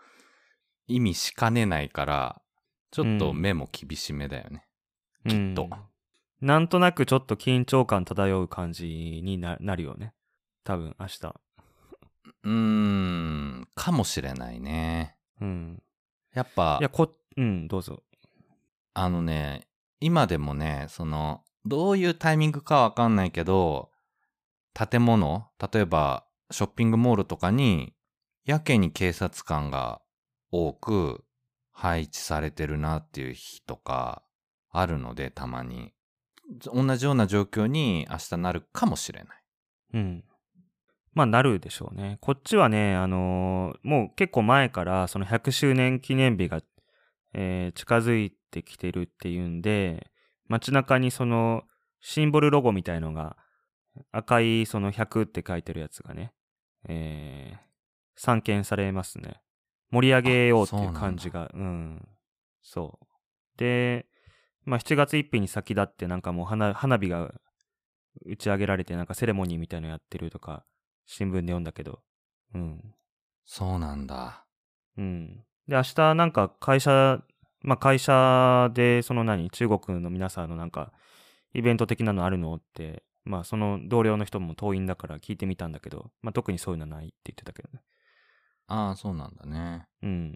[0.86, 2.42] 意味しかねないから
[2.90, 4.64] ちょっと目も厳しめだよね、
[5.28, 5.70] きっとうん
[6.40, 10.14] なんとなくちょっと緊張感漂う感じにななるよね。
[10.64, 11.34] 多分明日。
[12.42, 15.82] うーんかもしれないねうん。
[16.32, 18.02] やっぱいや、こ、うん、どうぞ。
[18.94, 19.66] あのね、
[20.00, 23.90] 今でもね、その、どういうタイミングかわかんないけど、
[24.74, 27.94] 建物、例えばショッピングモールとかに、
[28.44, 30.00] やけに警察官が
[30.50, 31.24] 多く
[31.72, 34.22] 配置されてるなっていう日とか
[34.70, 35.92] あるので、たまに。
[36.74, 39.42] 同じような状況に明日なるかもしれない。
[39.94, 40.24] うん。
[41.12, 42.18] まあ、なるでしょうね。
[42.20, 46.60] こっちはね、あのーもう結構前から、その100周年記念日が、
[47.34, 50.10] えー近づいてきてるっていうんで、
[50.48, 51.62] 街中にその、
[52.00, 53.36] シンボルロゴみたいのが、
[54.12, 56.32] 赤いその100って書いてるやつがね、
[56.88, 57.70] えー
[58.20, 59.40] 散見されますね。
[59.90, 62.06] 盛り上げようっていう感じが、うん。
[62.60, 63.06] そう。
[63.56, 64.04] で、
[64.66, 67.32] まあ、7月1日に先立ってなんかもう花花火が
[68.26, 70.64] 打ち上げられてなんかセレモニーみたいのやってるとか
[71.06, 72.00] 新聞で読んだけど
[72.54, 72.94] うん
[73.46, 74.44] そうなんだ。
[74.98, 77.22] うんで明日なんか会社
[77.62, 80.92] まあ会社でその何中国の皆さんのなんか
[81.54, 87.80] イベント的なのあるのってまあその同僚の人も党員だから聞いてみたんだけどまあ特にそういうのはないって言ってたけどね
[88.66, 89.86] ああ、そうなんだね。
[90.02, 90.34] うん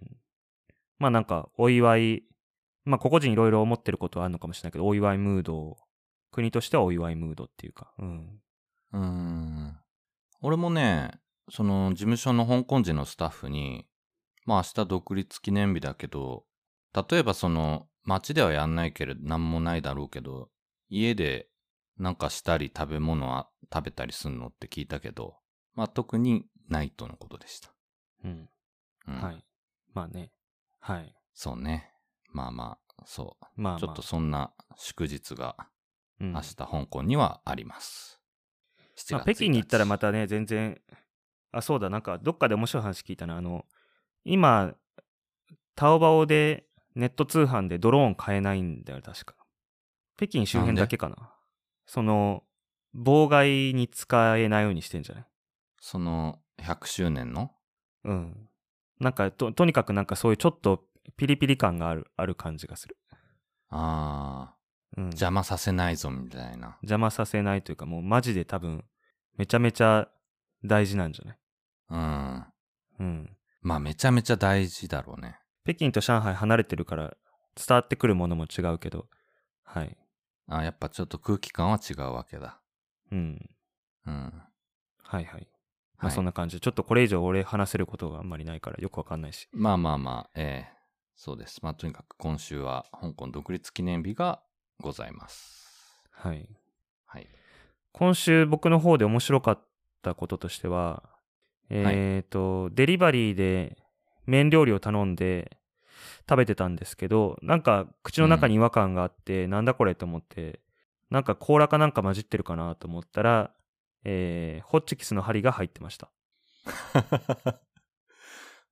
[0.98, 2.22] まあなんかお祝い
[2.84, 5.76] まあ個々人いろいろ思ってることはあるのかもしれないけどお祝いムード
[6.30, 8.40] 国としてはお祝いムードっていうかうん
[8.94, 9.76] うーん。
[10.40, 11.10] 俺もね、
[11.50, 13.86] その事務所の香港人のスタッフに、
[14.46, 16.44] まあ明日独立記念日だけど、
[16.94, 20.48] 例えばその街ではやんないけれど、なんもないだろうけど、
[20.88, 21.48] 家で
[21.98, 25.36] なんかしたり食べ物は食べたりすんのって聞いたけど、
[25.74, 27.72] まあ特にないとのことでした。
[28.24, 28.48] うん。
[29.08, 29.44] うん、はい。
[29.92, 30.30] まあね。
[30.80, 31.14] はい。
[31.34, 31.92] そうね。
[32.32, 33.44] まあまあ、そう。
[33.56, 33.80] まあまあ。
[33.80, 35.56] ちょっとそんな祝日が
[36.20, 38.20] うん明日香港にはあります。
[38.96, 40.08] 7まあ、月北京に行ったらまた。
[40.08, 40.80] たね、全然、
[41.50, 43.36] あ、そうだ、なんか、どっかで面白い話聞いたな。
[43.36, 43.66] あの、
[44.24, 44.74] 今、
[45.74, 49.34] タオバオでネット通販でドローン買えないんだよ、確か。
[50.16, 51.33] 北京周辺だけかな。
[51.86, 52.44] その、
[52.94, 55.26] 妨害に使えないようにしてんじゃない？
[55.80, 57.50] その100周年の？
[58.04, 58.48] うん。
[59.00, 60.84] なんかと、とにかくなんかそういうちょっと
[61.16, 62.96] ピリピリ感がある、ある感じがする。
[63.68, 64.54] あ
[64.96, 65.04] うん。
[65.04, 66.78] あ、邪魔させないぞみたいな。
[66.82, 68.84] 邪魔させないというか、もうマジで多分、
[69.36, 70.08] めちゃめちゃ
[70.64, 71.38] 大事なんじゃない？
[71.90, 72.44] うん。
[73.00, 73.36] うん。
[73.60, 75.38] まあめちゃめちゃ大事だろうね。
[75.64, 77.16] 北京と上海離れてるから
[77.56, 79.08] 伝わってくるものも違うけど、
[79.64, 79.96] はい。
[80.48, 82.60] あやっぱちょっと空気感は違うわけだ。
[83.10, 83.50] うん。
[84.06, 84.32] うん。
[85.02, 85.48] はいはい。
[85.98, 89.48] まあはいそんな感じで、ちょっとこれ以上俺話せることがあんまりないからよくわかんないし。
[89.52, 90.74] まあまあまあ、ええ
[91.16, 91.60] そうです。
[91.62, 94.40] まあとにかく今週は香港独立記念日が
[94.80, 96.02] ございます。
[96.10, 96.48] はい。
[97.06, 97.28] はい。
[97.92, 99.60] 今週僕の方で面白かっ
[100.02, 101.04] たこととしては、
[101.70, 103.78] えっ、と、デリバリーで
[104.26, 105.58] 麺料理を頼んで
[106.28, 110.60] 食べてたんですけど、なんか口の中に違和感があって、なんだこれと思って、
[111.10, 113.52] なんか甲羅かなんか混じってるかなと思ったら、
[114.04, 116.10] えーホッチキスの針が入ってました。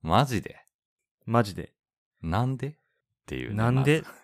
[0.01, 0.57] マジで？
[1.25, 1.73] マジで。
[2.21, 2.67] なんで？
[2.67, 2.73] っ
[3.25, 3.55] ていうね。
[3.55, 4.01] なんで？
[4.01, 4.23] まず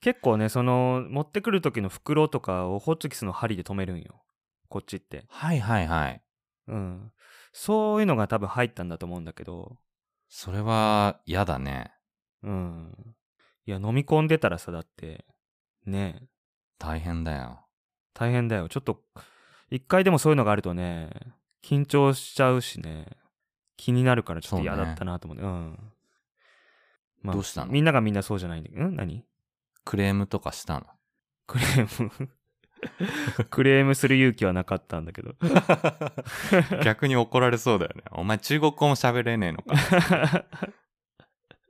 [0.00, 4.22] 結構ね、その、持ってくる時の袋とかをホッチキスの針で止めるんよ。
[4.70, 5.26] こっちって。
[5.28, 6.22] はいはいはい。
[6.68, 7.12] うん。
[7.52, 9.76] そういうのが多分入ったんだと思うんだけど、
[10.28, 11.92] それは嫌だね。
[12.42, 13.14] うん。
[13.66, 15.24] いや、飲み込んでたらさ、だって、
[15.86, 16.26] ねえ、
[16.78, 17.66] 大変だよ。
[18.14, 18.68] 大変だよ。
[18.68, 19.02] ちょっと、
[19.70, 21.10] 一回でもそういうのがあるとね、
[21.62, 23.06] 緊張しちゃうしね、
[23.76, 25.78] 気になるからちょっと嫌だったなと思って、うん。
[27.22, 27.72] まあどうしたの？
[27.72, 28.96] みんながみんなそうじゃないんだけど、ん？
[28.96, 29.24] 何？
[29.84, 30.86] クレームとかしたの？
[31.46, 32.30] クレーム？
[33.50, 35.34] クレームする勇気はなかったんだけど。
[36.82, 38.02] 逆に怒られそうだよね。
[38.12, 40.46] お前中国語も喋れねえのか。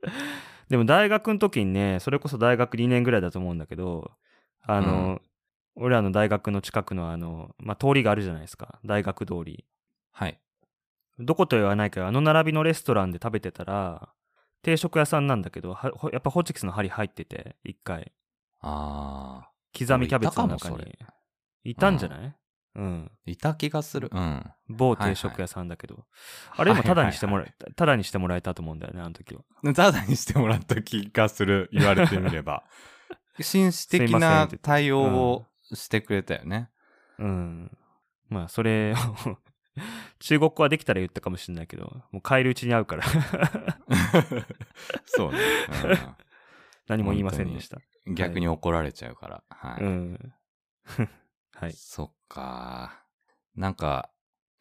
[0.71, 4.11] でも大学の時にね、それこそ大学2年ぐらいだと思うんだけど、
[4.61, 5.19] あの、
[5.75, 8.79] 俺らの大学の近くのあの、まあ、通りがあるじゃないですか。
[8.85, 9.65] 大学通り。
[10.11, 10.39] はい。
[11.19, 14.13] どこと言わないけど、あの並びのレストランで食べてたら、
[14.61, 15.77] 定食屋さんなんだけど、
[16.13, 18.13] やっぱホッチキスの針入ってて、一回。
[18.61, 20.97] あ刻みキャベツの中に。
[21.65, 22.35] いたんじゃない？
[22.75, 23.11] うん。
[23.27, 24.09] ー、いた気がする。
[24.11, 24.43] うん。
[24.69, 26.05] 某定食屋さんだけど。
[26.55, 29.41] あれ今タダにしてもらえ、タダにしてもらえたと思うんだよね、あの時は。
[29.73, 31.69] ただにしてもらった気がする。
[31.71, 32.63] 言われてみれば。
[33.39, 36.69] 紳士的な対応をしてくれたよね。
[37.17, 37.77] うん。
[38.29, 38.95] まあ、それを
[40.19, 43.03] 中国語はできたら言ったかもしれないけど、もう帰るうちに会うから
[45.05, 45.39] そうね、
[46.87, 47.77] 何も言いませんでした。
[47.77, 49.43] うん逆に怒られちゃうから。
[49.49, 49.83] はい。
[49.83, 50.33] うん。
[51.53, 51.73] はい。
[51.73, 53.03] そっか。
[53.55, 54.09] なんか、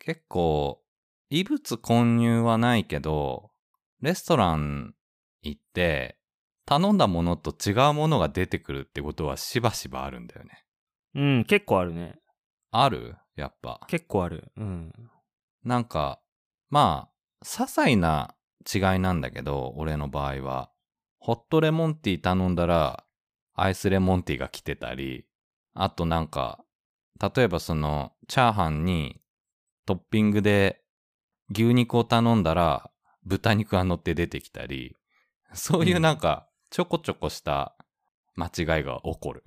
[0.00, 0.82] 結構、
[1.28, 3.52] 異物混入はないけど、
[4.00, 4.94] レストラン
[5.42, 6.18] 行って、
[6.66, 10.64] 頼んだものと違うものが出てくるってことはしばしばあるんだよね。
[11.14, 12.18] うん、結構あるね。
[12.72, 13.16] ある？
[13.36, 13.80] やっぱ。
[13.88, 14.52] 結構ある。
[14.56, 14.92] うん。
[15.64, 16.20] なんか、
[16.68, 18.34] まあ、些細な
[18.72, 20.70] 違いなんだけど、俺の場合は。
[21.18, 23.04] ホットレモンティー頼んだら、
[23.54, 25.26] アイスレモンティーが来てたり、
[25.74, 26.64] あとなんか、
[27.20, 29.20] 例えばその、チャーハンに
[29.86, 30.82] トッピングで
[31.50, 32.90] 牛肉を頼んだら、
[33.24, 34.96] 豚肉が乗って出てきたり、
[35.52, 37.76] そういうなんか、ちょこちょこした
[38.36, 39.44] 間違いが起こる。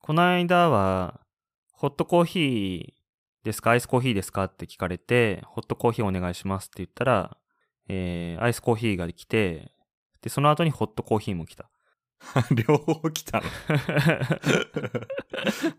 [0.00, 1.20] この間は、
[1.72, 3.70] ホットコーヒーですか？
[3.70, 4.44] アイスコーヒーですか？
[4.44, 7.36] って聞かれて、ホットコーヒーお願いしますって言ったら、
[7.88, 9.70] えー、アイスコーヒーが来て、
[10.20, 11.70] で、その後にホットコーヒーも来た。
[12.66, 13.46] 両方来たの。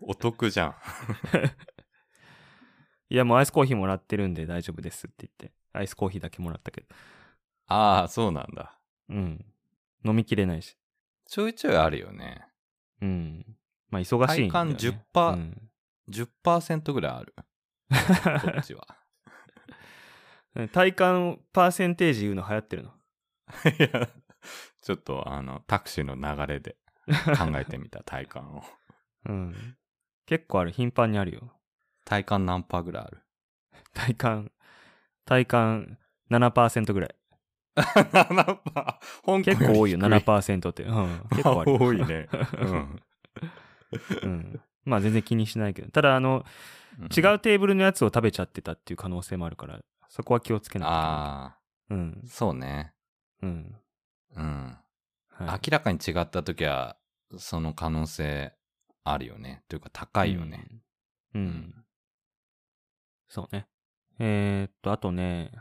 [0.00, 0.74] お得じゃん。
[3.10, 6.86] いや、もうアイスコーヒーもらってるんで大丈夫ですって言って、アイスコーヒーだけもらったけど。
[7.66, 8.78] ああ、そうなんだ。
[9.08, 9.44] うん。
[10.04, 10.76] 飲みきれないし。
[11.26, 12.46] ちょいちょいあるよね。
[13.00, 13.56] うん。
[13.90, 14.74] まあ、忙しいんだよ、ね。
[14.74, 15.70] 体感10%うん
[16.10, 17.34] 10%ぐらいある。
[17.36, 17.44] こ
[18.58, 18.86] っちは。
[20.72, 22.90] 体感パーセンテージ言うの流行ってるの？
[22.90, 22.92] い
[23.92, 24.08] や、
[24.88, 26.76] ちょっとあの、タクシーの流れで
[27.36, 28.62] 考えてみた体感を。
[29.28, 29.76] うん。
[30.24, 30.70] 結構ある。
[30.72, 31.52] 頻繁にあるよ。
[32.06, 33.22] 体感何パーぐらいある？
[33.92, 34.50] 体感
[35.26, 35.98] 体感
[36.30, 37.14] 7%ぐらい。
[37.76, 40.84] 7%香港結構多いよ、低7%って。
[40.84, 41.22] うん。
[41.36, 41.72] 結構ある。
[41.74, 42.28] 多いね。
[42.58, 43.02] うん。
[44.22, 44.60] うん。
[44.86, 45.90] まあ全然気にしないけど。
[45.90, 46.46] ただ、あの、
[47.14, 51.58] 違うテーブルのやつを食べちゃってたっていう可能性もあるから、そこは気をつけないあ
[51.90, 51.94] と。
[51.94, 52.26] うんあ、。
[52.26, 52.94] そうね。
[53.42, 53.76] うん。
[54.36, 54.76] うん。
[55.30, 56.96] はい、明らかに違った時は、
[57.36, 58.52] その可能性
[59.04, 59.62] あるよね。
[59.68, 60.66] というか高いよね。
[61.34, 61.42] うん。
[61.42, 61.48] うん。
[61.48, 61.84] うん
[63.28, 63.66] そうね。
[64.18, 65.52] えーっと、あとね、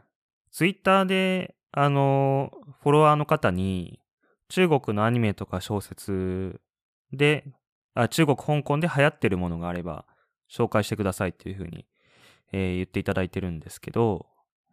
[0.51, 2.49] ツイッターで、あの、
[2.81, 3.99] フォロワーの方に、
[4.47, 6.61] 中国のアニメとか小説
[7.11, 7.43] で、
[7.93, 10.05] あ中国、香港で流行ってるものがあれば、
[10.49, 11.85] 紹介してくださいっていうふうに、
[12.53, 14.27] えー言っていただいてるんですけど、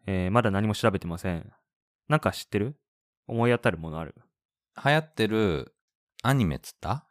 [0.06, 1.52] えーまだ何も調べてません。
[2.08, 2.76] なんか知ってる？
[3.26, 4.14] 思い当たるものある？
[4.84, 5.74] 流行ってる
[6.22, 7.06] アニメっつった？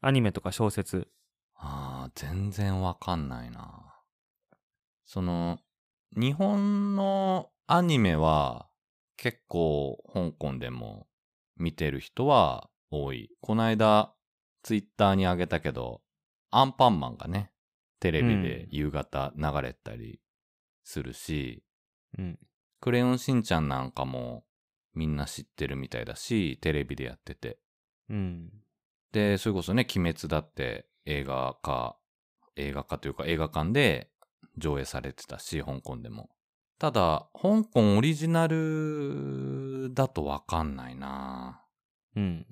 [0.00, 1.08] アニメとか小説。
[1.54, 3.94] ああ、全然わかんないな。
[5.06, 5.58] その、
[6.16, 8.68] 日本のアニメは
[9.16, 11.06] 結構香港でも
[11.56, 13.30] 見てる人は多い。
[13.40, 14.14] こないだ
[14.62, 16.02] ツイッターにあげたけど、
[16.50, 17.50] アンパンマンがね、
[18.00, 20.20] テレビで夕方流れたり
[20.84, 21.64] するし、
[22.18, 22.38] うん。
[22.80, 24.44] クレヨンしんちゃんなんかも
[24.94, 27.58] みんな知ってるみたいだし、テレビでやってて。
[28.10, 28.50] うん。
[29.12, 31.96] で、それこそね、鬼滅だって映画化、
[32.56, 34.10] 映画化というか映画館で
[34.56, 36.30] 上映されてたし、香港でも。
[36.78, 41.62] ただ、香港オリジナルだとわかんないな
[42.16, 42.46] うん。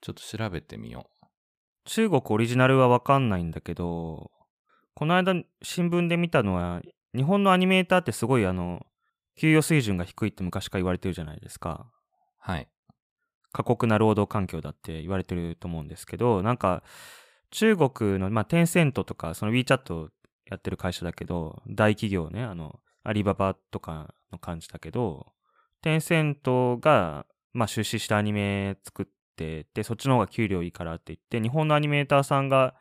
[0.00, 1.10] ちょっと調べてみよ
[1.84, 4.30] 中国オリジナルはわかんないんだけど、
[4.94, 6.82] この間新聞で見たのは、
[7.14, 8.86] 日本のアニメーターってすごいあの、
[9.36, 11.86] 給与水準が低いって昔から言われてるじゃないですか。
[11.88, 11.92] う。
[12.38, 12.68] はい。
[13.52, 16.82] 過酷な労働環境だって言われてると思うんですけど、なんか、
[17.50, 20.08] 中国の、まあ、テンセントとか、その WeChat
[20.46, 25.32] やってる会社だけど、大企業ね、あの、アリババとかの感じだけど、
[25.82, 32.74] テンセントが、まあ、出資したアニメ作ってで、そっちの方が給料いいからって言って、日本のアニメーターさんが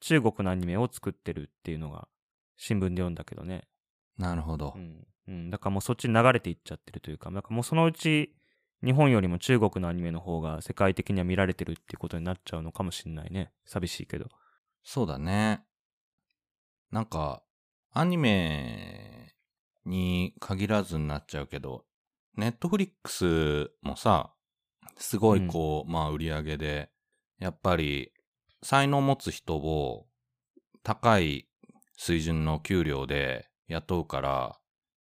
[0.00, 2.08] 中国のアニメを作ってるっていうのが
[2.56, 3.64] 新聞で読んだけどね。
[4.16, 4.78] なるほどう。
[4.78, 5.06] ん。
[5.28, 5.50] うん。
[5.50, 8.34] だからもうそっちに流れていっちゃってるというか、なんかもうそのうち
[8.84, 13.50] 日本よりも中国のアニメの方が世界的には見られてるっていうことになっちゃうのかもしんないね。
[13.64, 14.28] 寂しいけど。
[14.84, 15.64] そうだね。
[16.90, 17.42] なんか、
[17.92, 19.34] アニメ
[19.84, 21.84] に限らずになっちゃうけど、
[22.36, 24.34] ネットフリックスもさ、
[24.98, 26.90] すごいこう、まあ売り上げで、
[27.38, 28.12] やっぱり
[28.62, 30.06] 才能を持つ人を
[30.82, 31.48] 高い
[31.96, 34.58] 水準の給料で雇うから、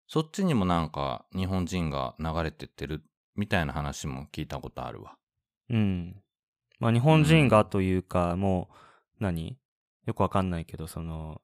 [0.07, 3.03] そっちにもなんか日本人が流れてってる
[3.37, 5.17] みたいな話も聞いたことあるわ。
[5.71, 6.23] うん。
[6.79, 8.75] まあ日本人がというか、もう、
[9.21, 9.59] 何？
[10.07, 11.41] よくわかんないけど、その、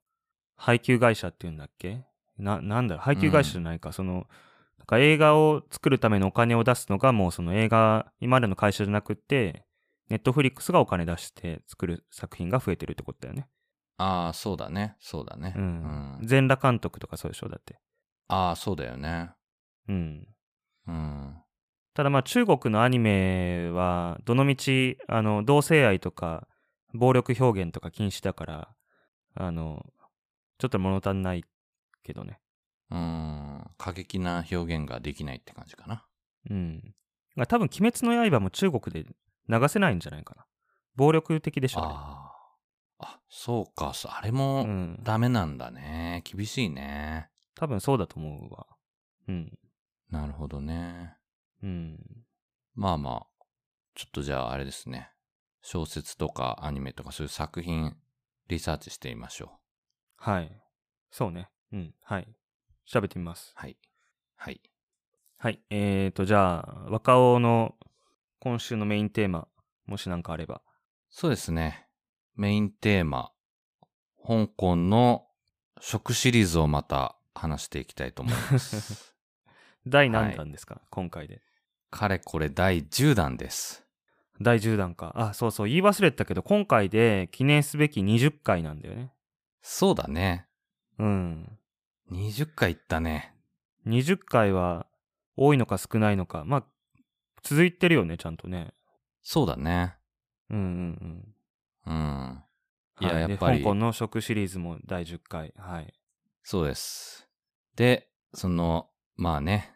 [0.55, 2.05] 配給会社っていうんだっけ？
[2.37, 4.27] な、なんだろう、配給会社じゃないか、その、
[4.77, 9.65] なんか映画を作るためのお金を出すのがもうその映画、今までの会社じゃなくって、
[10.09, 13.47] ネットフリックスがお金出して作る作品が増えてるってことだよね。
[13.97, 14.95] ああ、そうだね。
[14.99, 15.53] そうだね。
[15.55, 15.63] うん。
[16.19, 17.49] うん全裸監督とかそうでしょ？
[17.49, 17.79] だって。
[18.31, 19.29] ああ、そうだよね。
[19.89, 20.27] うん。
[20.87, 21.35] うん。
[21.93, 26.47] ただまあ中国のアニメは、どのみち、あの、同性愛とか、
[26.93, 28.75] 暴力表現とか禁止だから、
[29.35, 29.85] あの、
[30.59, 31.43] ちょっと物足んない
[32.03, 32.39] けどね。
[32.89, 33.63] うん。
[33.77, 36.05] 過激な表現ができないって感じかな。
[36.49, 36.95] うん。
[37.35, 39.09] まあ多分、鬼滅の刃も中国で
[39.49, 40.45] 流せないんじゃないかな。
[40.95, 42.31] 暴力的でしょ、あ
[42.99, 43.05] ああ。
[43.15, 43.93] あ、そうか。
[43.93, 44.31] そあれれ。
[44.31, 44.99] もうん。
[45.03, 46.21] ダメなんだね。
[46.25, 47.30] 厳しいね。
[47.55, 48.67] 多分そうだと思うわ。
[49.27, 49.57] うん。
[50.09, 51.15] なるほどね。
[51.63, 51.99] うん。
[52.75, 53.27] まあまあ。
[53.93, 55.11] ちょっとじゃああれですね。
[55.61, 57.95] 小説とかアニメとかそういう作品
[58.47, 59.49] リサーチしてみましょう。
[60.15, 60.51] はい。
[61.11, 61.49] そうね。
[61.73, 61.93] うん。
[62.03, 62.27] はい。
[62.85, 63.51] 調べてみます。
[63.55, 63.77] はい。
[64.35, 64.61] はい。
[65.37, 65.61] はい。
[65.69, 67.75] えーと、じゃあ、若尾の
[68.39, 69.47] 今週のメインテーマ、
[69.85, 70.61] もしなんかあれば。
[71.09, 71.87] そうですね。
[72.35, 73.31] メインテーマ。
[74.25, 75.27] 香港の
[75.79, 79.15] 食シリーズをまた話していきたいと思います。
[79.87, 81.41] 第何弾ですか、今回で。
[81.89, 83.85] かれこれ第10弾です。
[84.41, 85.13] 第10弾か。
[85.15, 89.11] あ、そうそう、言い忘れてたけど、今回で記念すべき20回なんだよね。
[89.61, 90.47] そうだね。
[90.97, 91.57] うん。
[92.11, 93.35] 20回いったね。
[93.87, 94.87] 20回は
[95.35, 96.43] 多いのか少ないのか。
[96.45, 96.65] まあ、
[97.43, 98.73] 続いてるよね、ちゃんとね。
[99.21, 99.95] そうだね。
[100.49, 101.35] うんうん
[101.85, 101.93] うん。
[101.93, 102.43] うん。
[102.99, 105.53] いやはいでやっぱり香港の食シリーズも第10回。
[105.57, 105.93] はい。
[106.43, 107.27] そうです。
[107.75, 109.73] で、その、まあね、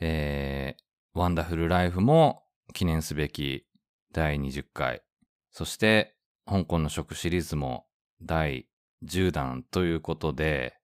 [0.00, 2.42] えー、ワンダフルライフも
[2.72, 3.66] 記念すべき
[4.12, 5.02] 第20回。
[5.50, 7.86] そして、香港の食シリーズも
[8.22, 8.68] 第
[9.04, 10.74] 10弾ということで、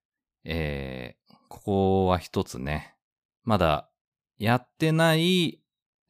[0.43, 2.95] えー、ここは一つね、
[3.43, 3.89] まだ
[4.37, 5.61] やってない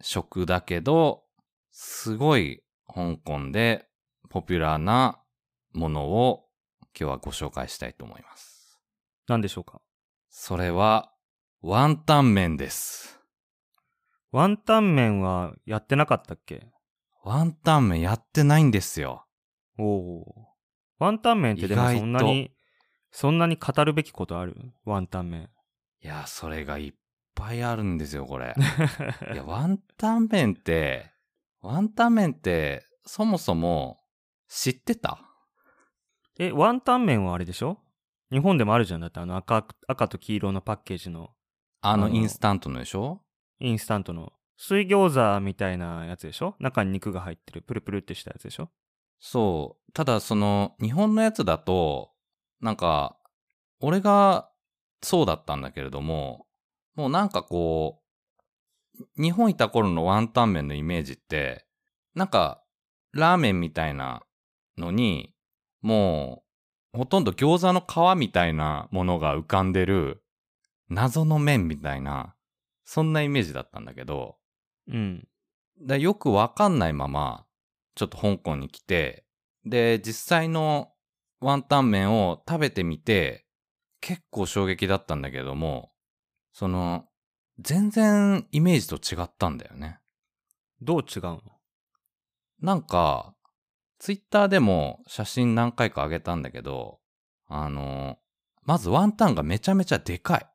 [0.01, 1.24] 食だけど、
[1.72, 3.88] すごい香港で
[4.30, 5.22] ポピュラーな
[5.74, 6.45] ものを
[6.97, 8.51] 今日はご紹介したいと思います。
[9.32, 9.79] 何でしょうか？
[10.29, 11.13] それは、
[11.61, 13.17] ワンタン麺です。
[14.34, 16.67] ワンタン麺はやってなかったっけ？
[17.23, 19.25] ワンタン麺やってないんですよ。
[19.79, 20.25] おお。
[20.99, 22.51] ワンタン麺ってでもそんなに、
[23.09, 24.57] そんなに語るべきことある？
[24.84, 25.49] ワンタン麺。
[26.03, 26.93] いや、それがいっ
[27.34, 28.53] ぱいあるんですよ、これ。
[29.34, 31.09] いや、ワンタン麺って、
[31.61, 34.01] ワンタン麺って、そもそも
[34.49, 35.19] 知ってた？
[36.38, 37.77] え、ワンタン麺はあれでしょ？
[38.32, 39.01] 日本でもあるじゃん。
[39.01, 41.32] だってあの赤、赤と黄色のパッケージの
[41.82, 43.21] あの、インスタントのでしょ？
[43.59, 46.55] インスタントの水餃子みたいなやつでしょ？
[46.59, 48.69] 中に肉が入ってるプルプルってしたやつでしょ？
[49.19, 49.91] そう。
[49.93, 52.11] ただ、その、日本のやつだと、
[52.59, 53.17] なんか、
[53.79, 54.49] 俺が
[55.01, 56.47] そうだったんだけれども、
[56.95, 58.01] もうなんかこ
[58.99, 61.65] う、日本いた頃のワンタン麺のイメージって、
[62.13, 62.63] なんか、
[63.13, 64.21] ラーメンみたいな
[64.77, 65.34] のに、
[65.82, 66.51] もう、
[66.94, 70.24] ほとんど餃子の皮みたいなものが浮かんでる、
[70.89, 72.36] 謎の麺みたいな、
[72.84, 74.38] そんなイメージだったんだけど、
[74.88, 75.28] うん。
[75.82, 77.46] だよくわかんないまま、
[77.96, 79.26] ちょっと香港に来て、
[79.66, 80.92] で、実際の
[81.39, 83.46] ワンタン麺を食べてみて、
[84.02, 85.92] 結構衝撃だったんだけども、
[86.52, 87.06] その、
[87.60, 90.00] 全然イメージと違ったんだよね。
[90.82, 91.42] どう違うの？
[92.60, 93.36] なんか、
[94.02, 96.97] ツイッターでも写真何回か上げたんだけど、
[97.47, 98.18] あの、
[98.64, 100.47] まずワンタンがめちゃめちゃでかい。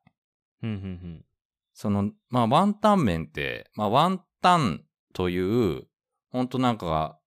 [0.63, 1.25] うんうんうん。
[1.73, 4.83] その、まあ、ワンタン麺って、まあ、ワンタン
[5.13, 5.87] という、
[6.29, 7.21] ほんとなんか、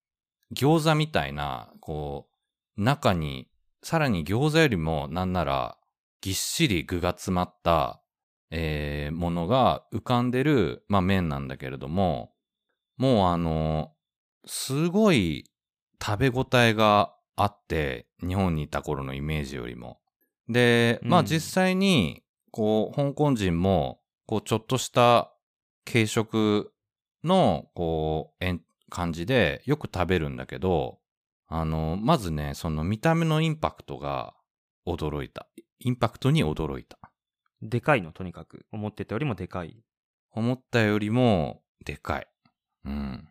[0.55, 2.29] 餃子みたいな、こ
[2.77, 3.49] う、中に、
[3.83, 5.79] さらに餃子よりもなんなら、
[6.21, 8.03] ぎっしり具が詰まった、
[8.51, 12.35] えー、ものが浮かんでる、まあ、麺なんだけれども、
[12.99, 13.95] もうあの、
[14.45, 15.50] すごい
[16.03, 20.01] 食べ応えがあって、日本にいた頃のイメージよりも。
[20.49, 25.33] で、まあうん実際に、こう、香港人も、こう、ちょっとした
[25.85, 26.73] 軽食
[27.23, 30.99] の、こう、えん感じでよく食べるんだけど、
[31.47, 34.35] あの、まずね、その見た目のインパクトが
[34.87, 35.47] 驚いた。
[35.79, 36.99] インパクトに驚いた。
[37.63, 38.67] でかいの、とにかく。
[38.73, 39.83] 思ってたよりもでかい。
[40.33, 42.29] 思ったよりもでかい。
[42.85, 43.29] うん。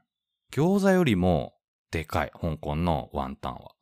[0.52, 1.54] 餃子よりも
[1.92, 2.32] でかい。
[2.40, 3.76] 香港のワンタンは。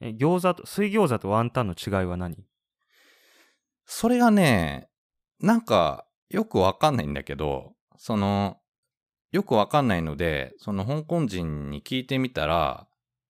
[0.00, 2.36] え、餃子と、水餃子とワンタンの違いは何？
[3.84, 4.88] それがね、
[5.40, 8.58] なんかよくわかんないんだけど、その、
[9.32, 12.86] よくわかんないので、その香港人に聞いてみたら、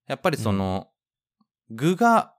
[0.07, 0.89] やっぱりその、
[1.69, 2.35] 具が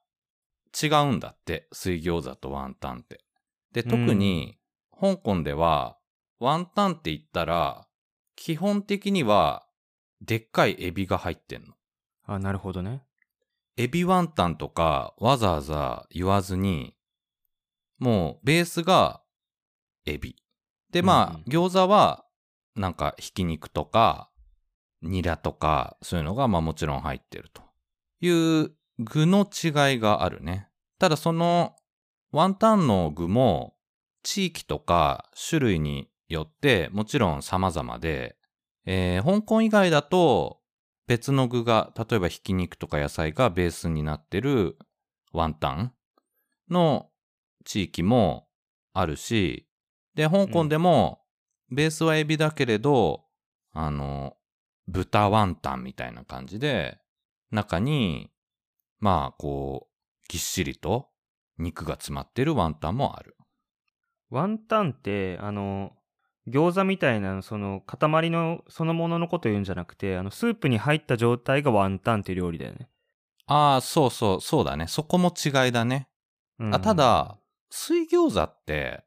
[0.83, 3.25] 違うんだって、水餃子とワンタンって。
[3.73, 4.59] で、特に、
[4.99, 5.99] 香港では、
[6.39, 7.87] ワンタンって言ったら、
[8.37, 9.67] 基本的には、
[10.21, 11.74] でっかいエビが入ってんの。
[12.27, 13.03] あ、なるほどね。
[13.77, 16.95] エビワンタンとかわざわざ言わずに、
[17.99, 19.23] もうベースが
[20.07, 20.37] エビ。
[20.91, 22.25] で、まあ、餃子は
[22.77, 24.31] なんかひき肉とか
[25.03, 27.63] ニラとかそういうのがまあもちろん入ってると
[28.21, 30.69] いう具の違いがあるね。
[30.99, 31.75] ただその
[32.33, 33.75] ワンタンの具も
[34.23, 38.37] 地域とか種類によってもちろん様々で、
[38.87, 40.61] えー香港以外だと
[41.07, 44.79] 別の具が、例えばひき肉とか野菜がベースになってる
[45.33, 45.93] ワンタン
[46.71, 47.11] の
[47.65, 48.49] 地域も
[48.93, 49.69] あるし、
[50.15, 51.21] で、香港でも
[51.71, 53.25] ベースはエビだけれど、
[53.73, 54.37] あの、
[54.87, 56.99] 豚ワンタンみたいな感じで、
[57.51, 58.31] 中に、
[59.01, 59.95] まあ、こう、
[60.29, 61.11] ぎっしりと
[61.59, 63.37] 肉が詰まってるワンタンもある。
[64.31, 65.93] ワンタンって、あの、
[66.47, 72.91] 餃子みたいな、その、塊の、そのもののこと言うんじゃなくて、あの、スープに入った状態がワンタンっていう料理だよね。
[73.47, 74.87] ああ、そうそう、そうだね。
[74.87, 76.09] そこも違いだね。
[76.59, 77.39] うんあただ、
[77.71, 79.05] 水餃子って、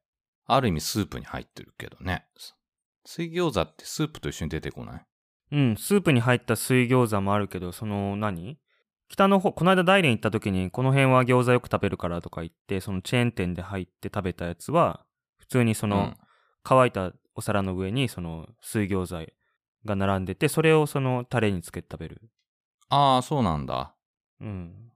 [0.47, 2.25] ある意味スープに入ってるけどね。
[3.05, 5.05] 水餃子ってスープと一緒に出てこない？
[5.51, 8.57] うん、スープに入った水餃子もあるけど、その何、
[9.09, 15.05] 北の方、この間大連行った時に、この辺は餃子よく食べるからとか言って、そのチェーン店で入って食べたやつは、
[15.38, 16.17] 普通にその、うん
[16.69, 19.33] 乾いたお皿の上に、その水餃子
[19.85, 22.21] が並んでて、それをそのタレにつけて食べる。
[22.89, 23.95] ああ、そうなんだ。
[24.41, 24.91] うん。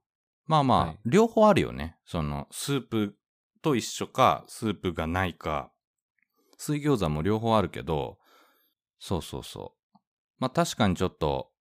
[0.47, 1.97] まあまあ、はい両方あるよね。
[2.03, 3.15] その、スープ
[3.61, 5.71] と一緒か、スープがないか。
[6.57, 8.17] 水餃子も両方あるけど、
[8.99, 9.97] そうそうそう。
[10.39, 11.51] まあ確かにちょっと、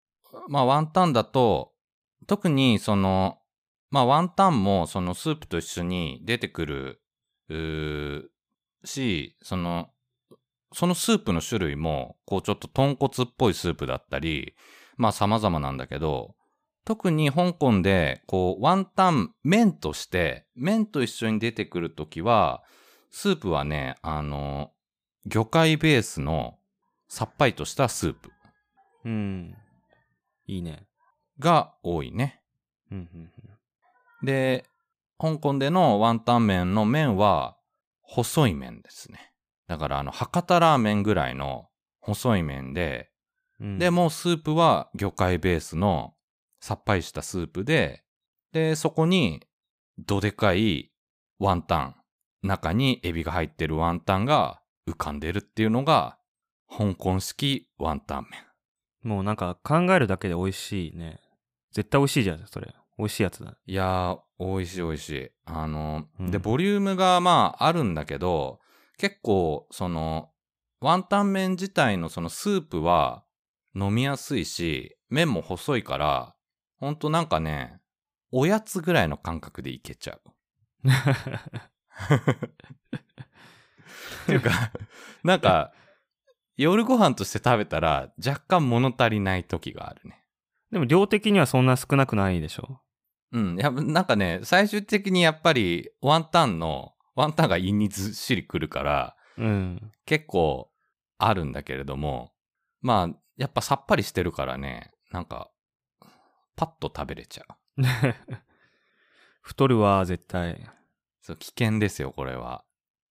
[0.49, 1.73] まあワンタンだと、
[2.27, 3.39] 特にその、
[3.91, 7.03] まあワンタンもそのスープと一緒に出てくる、
[8.85, 9.91] し、その、
[10.73, 14.55] そのスープの種類も、こうちょっと豚骨っぽいスープだったり、
[14.97, 16.35] まあ様々なんだけど、
[16.85, 22.63] 特に香港で、こう、ワンタン麺として、麺と一緒に出てくるときは、
[23.11, 24.73] スープはね、あの、
[25.27, 26.59] 魚介ベースの
[27.09, 28.31] さっぱりとしたスープ
[29.05, 29.55] うん。
[30.47, 30.87] いいね。
[31.39, 32.41] が多いね。
[34.23, 34.65] で、
[35.19, 37.57] 香港でのワンタン麺の麺は
[38.03, 39.33] 細い麺ですね。
[39.71, 41.69] だからあの、博多ラーメンぐらいの
[42.01, 43.13] 細い麺で、
[43.61, 43.79] うん。
[43.79, 46.15] で、もうスープは魚介ベースの
[46.61, 48.03] さっぱりしたスープで、
[48.53, 49.47] で、そこに
[49.97, 50.91] どでかい
[51.39, 51.95] ワンタン、
[52.43, 56.19] 中にエビが入ってるワンタンが浮かんでるっていうのが、
[56.69, 58.41] 香港式ワンタン麺。
[59.05, 61.21] もうなんか考えるだけで美味しいね。
[61.71, 62.75] 絶対美味しいじゃん、それ。
[62.99, 63.57] 美味しいやつだ。
[63.67, 65.31] いやー、美味しい美味しい。
[65.45, 68.59] あの、うんで、ボリュームがまああるんだけど、
[69.01, 70.31] 結構、その、
[70.83, 73.25] ワンタン麺自体のそのスープは
[73.75, 76.35] 飲みやすいし、麺も細いから、
[76.77, 77.81] ほんとなんかね、
[78.31, 80.21] おやつぐらいの感覚でいけちゃう。
[80.91, 80.91] っ
[84.27, 84.71] ていうか、
[85.25, 85.73] なんか、
[86.59, 90.23] 夜ご飯として食べたら若干物足りない時があるね。
[90.71, 92.83] でも量的にはそんな少なくないでしょ？
[93.33, 93.57] うん。
[93.57, 99.93] やなんかね、最終的にやっぱりワンタンの、ワンタンが胃にずっしりくるから、うん。
[100.07, 100.71] 結構
[101.19, 102.33] あるんだけれども、
[102.81, 105.51] まあ、やっぱさっぱりしてるからね、なんか、
[106.57, 107.45] パッと食べれちゃ
[107.79, 107.83] う。
[109.43, 110.69] 太るわ、絶対。
[111.23, 112.65] そう、危険ですよ、これは。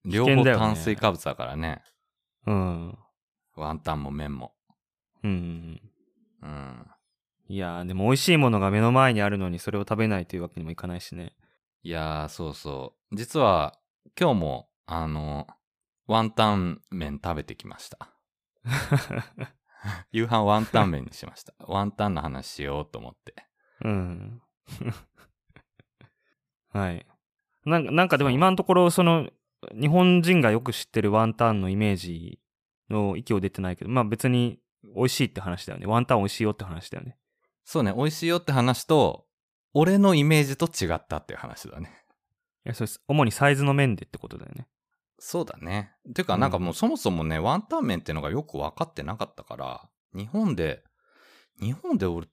[0.05, 1.83] 危両方炭水化物だからね。
[2.45, 2.97] うん。
[3.55, 4.55] ワンタンも麺も。
[5.23, 5.81] うん。
[6.41, 6.87] うん。
[7.47, 11.33] いやー、でも美味しいものが目の前にあるのにそれを食べないというわけにもいかないしね。
[11.83, 13.15] いやー、そうそう。
[13.15, 13.77] 実は、
[14.17, 15.47] 今日も、あの、
[16.07, 18.09] ワンタン麺食べてきました。
[20.11, 21.53] 夕飯ワンタン麺にしました。
[21.59, 23.35] ワンタンの話しようと思って。
[23.81, 24.41] うん。
[26.73, 27.05] はい。
[27.65, 29.29] なんか、なんかでも今のところ、その、
[29.79, 32.39] 日本人がよく知ってるワンタンのイメージ
[32.89, 34.59] の域を出てないけど、まあ別に
[34.95, 35.85] 美味しいって話だよね。
[35.85, 37.17] ワンタン美味しいよって話だよね。
[37.63, 39.25] そうね、美味しいよって話と、
[39.73, 41.91] 俺のイメージと違ったっていう話だね。
[42.65, 44.67] いや、それ、主にサイズの面でってことだよね。
[45.19, 45.93] そうだね。
[46.13, 50.83] てか、なんかもうそもそもね、ワンタン麺ってのがよく分かってなかったから、日本で、
[51.61, 52.27] 日本で俺、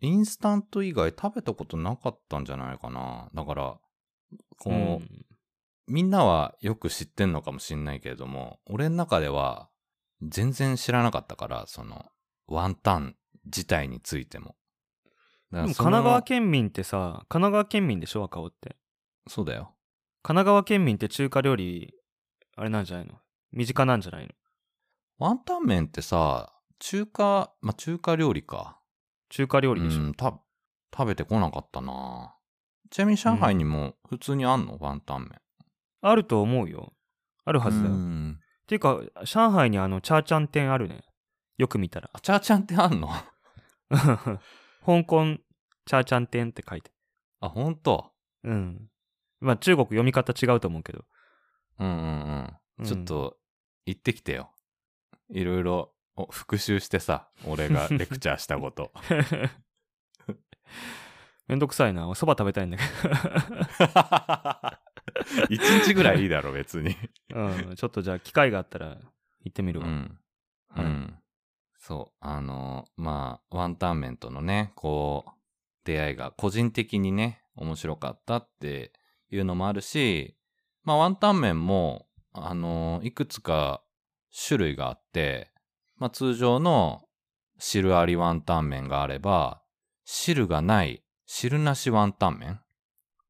[0.00, 3.28] インスタント以外食べたことなかったんじゃないかな。
[3.34, 3.78] だから、
[4.58, 5.26] こう、うん
[5.90, 9.68] みんなはよく知ってんのかもしんないけれども、俺の中では
[10.22, 12.06] 全然知らなかったから、その、
[12.46, 14.54] ワンタン自体についても。
[15.50, 18.76] でも神奈川県民ってさ、神奈川県民でしょ、赤尾って。
[19.28, 19.74] そうだよ。
[20.22, 21.94] 神奈川県民って中華料理、
[22.56, 23.14] あれなんじゃないの？
[23.52, 24.30] 身近なんじゃないの？
[25.18, 28.78] ワンタン麺ってさ、中華、まあ、中華料理か。
[29.28, 30.40] 中華料理でしょ、うん、た、
[30.94, 32.34] 食べてこなかったな
[32.90, 35.40] ちなみに上海にも普通にあんの、ワンタン麺。
[36.02, 36.92] あると思うよ。
[37.44, 37.94] あるはずだよ。
[37.94, 41.02] うっんていうか、上海にあの、チャーチャン店あるね。
[41.58, 42.10] よく見たら。
[42.12, 43.08] あ、チャーチャンってあんの？
[44.84, 45.36] 香港
[45.86, 46.90] チャーチャン店って書いて。
[47.40, 48.12] あ、ほんと？
[48.44, 48.89] うん。
[49.40, 51.04] まあ中国読み方違うと思うけど。
[51.78, 51.98] うんうんう
[52.78, 52.86] うんん。
[52.86, 53.36] ちょっと、
[53.86, 54.50] 行ってきてよ。
[55.30, 58.92] いろいろ、お復習してさ、俺が レクチャーしたこと。
[61.48, 62.06] めんどくさいな。
[62.06, 62.84] 俺蕎麦食べたいんだけ
[65.54, 66.94] 一日ぐらいいいだろ、別に。
[67.28, 67.36] ど。
[67.40, 67.74] うん。
[67.74, 68.98] ちょっとじゃあ機会があったら
[69.44, 69.86] 行ってみるわ。
[69.86, 70.18] うん。
[70.68, 71.18] はいうん。
[71.78, 72.16] そう。
[72.20, 75.30] あの、まあ、ワンタン麺とのね、こう、
[75.84, 78.92] 出会いが個人的にね、面白かったって
[79.30, 80.36] いうのもあるし、
[80.84, 83.82] まあ、ワンタン麺も、あの、いくつか
[84.46, 85.50] 種類があって、
[85.96, 87.02] まあ、通常の
[87.58, 89.62] 汁ありワンタン麺があれば、
[90.04, 92.60] 汁がない汁なしワンタン麺っ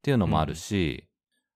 [0.03, 1.09] ていうのもあるし、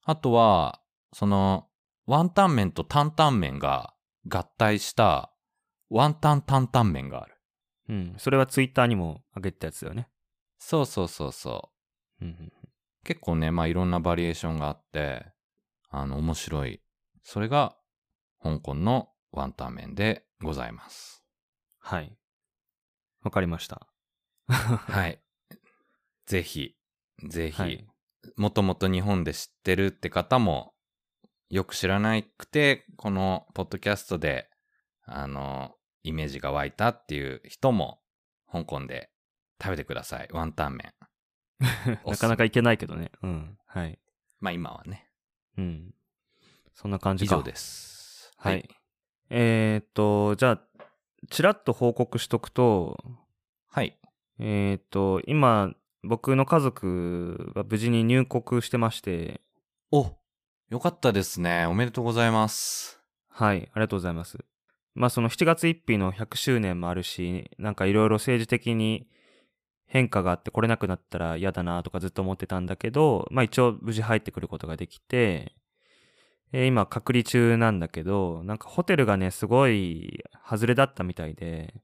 [0.04, 0.80] あとは、
[1.12, 1.68] その、
[2.06, 3.94] ワンタン麺と担々麺が
[4.28, 5.32] 合体した
[5.88, 7.34] ワンタン担々麺がある。
[7.88, 8.14] うん。
[8.18, 10.08] それはツイッターにも上げてたやつだよね。
[10.58, 11.70] そうそうそうそ
[12.20, 12.24] う。
[12.24, 12.52] うんうん。
[13.04, 15.26] 結構ね、まあいろんなバリエーションがあって、
[15.90, 16.82] あの、面白い。
[17.22, 17.76] それが、
[18.42, 21.24] 香港のワンタン麺でございます。
[21.78, 22.16] はい。
[23.22, 23.86] わかりました。
[24.48, 25.22] はい。
[26.26, 26.76] ぜひ、
[27.28, 27.86] ぜひ、はい。
[28.36, 30.74] もともと日本で知ってるって方も、
[31.50, 34.50] よく知らなくて、このポッドキャストで、
[35.02, 38.00] あの、イメージが湧いたっていう人も、
[38.50, 39.10] 香港で
[39.62, 40.28] 食べてください。
[40.32, 40.92] ワンタン麺。
[42.06, 43.10] なかなかいけないけどね。
[43.22, 43.58] うん。
[43.66, 43.98] はい。
[44.40, 45.08] まあ今はね。
[45.58, 45.94] うん。
[46.74, 47.36] そんな感じか。
[47.36, 48.32] 以上です。
[48.36, 48.68] はい。
[49.30, 50.60] えっ、と、じゃあ、
[51.30, 52.98] ちらっと報告しとくと、
[53.68, 53.98] はい。
[54.38, 59.40] えっ、と、今、僕の家族は無事に入国してまして、
[59.90, 60.12] お、
[60.68, 61.66] よかったですね。
[61.66, 63.00] おめでとうございます。
[63.28, 64.38] はい、ありがとうございます。
[64.94, 69.08] まあ、その7月1日の100周年もあるし、なんかいろいろ政治的に
[69.86, 75.54] 変化があって来れなくなったら嫌だなとかずっと思ってたんだけど、まあ一応無事入ってくることができて、
[76.52, 81.74] えー今隔離中なんだけど、なんかホテルがね、すごい外れだったみたいで、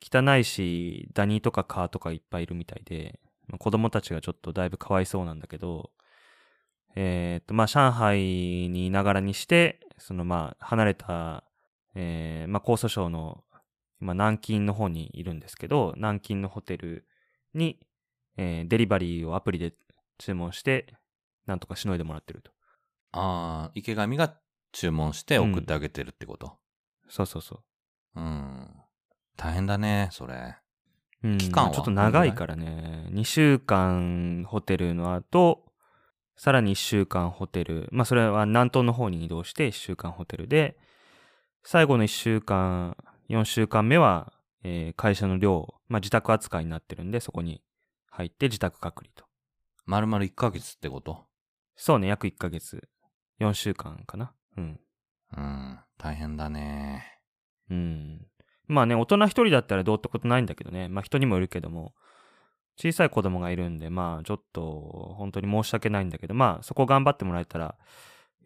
[0.00, 5.90] 汚いし、ダニとか蚊とかいっぱいいるみたいで、まあ子供たちがちょっとだいぶかわいそうなんだけど、
[6.94, 11.44] えっと、まあ上海にいながらにして、そのまあ離れた、
[11.94, 13.44] えーまあ江蘇省の、
[14.00, 17.06] 今南京の方にいるんですけど、南京のホテル
[17.54, 17.78] に、
[18.36, 19.74] えーデリバリーをアプリで
[20.18, 20.94] 注文して、
[21.46, 22.50] なんとかしのいでもらってると。
[23.12, 24.36] ああ、池上が
[24.72, 26.58] 注文して送ってあげてるってこと？
[27.08, 27.62] そうそうそ
[28.16, 28.20] う。
[28.20, 28.68] うん。
[29.36, 30.56] 大変だね、それ。
[31.22, 33.08] うん、期間はちょっと長いからね。
[33.10, 35.72] 2週間ホテルの後、
[36.36, 37.88] さらに1週間ホテル。
[37.92, 40.76] まあそれは南東の方に移動して1週間ホテルで、
[41.62, 42.96] 最後の1週間、
[43.28, 44.32] 4週間目は、
[44.64, 47.62] えー会社の寮、まあ自宅扱いになってるんで、そこに
[48.10, 49.24] 入って自宅隔離と。
[49.86, 51.26] 丸々1ヶ月ってこと？
[51.76, 52.88] そうね、約1ヶ月。
[53.40, 54.32] 4週間かな。
[54.56, 54.80] うん。
[55.36, 55.78] うん。
[55.98, 57.04] 大変だね。
[57.70, 58.26] うん。
[58.68, 60.88] まあね、大人一人だったらどうってことないんだけどね。
[60.88, 61.94] まあ人にもいるけども、
[62.78, 67.74] 小さい子供がいるんで、まあちょっと本当に申し訳ないんだけど、まあそこ頑張ってもらえたら、よ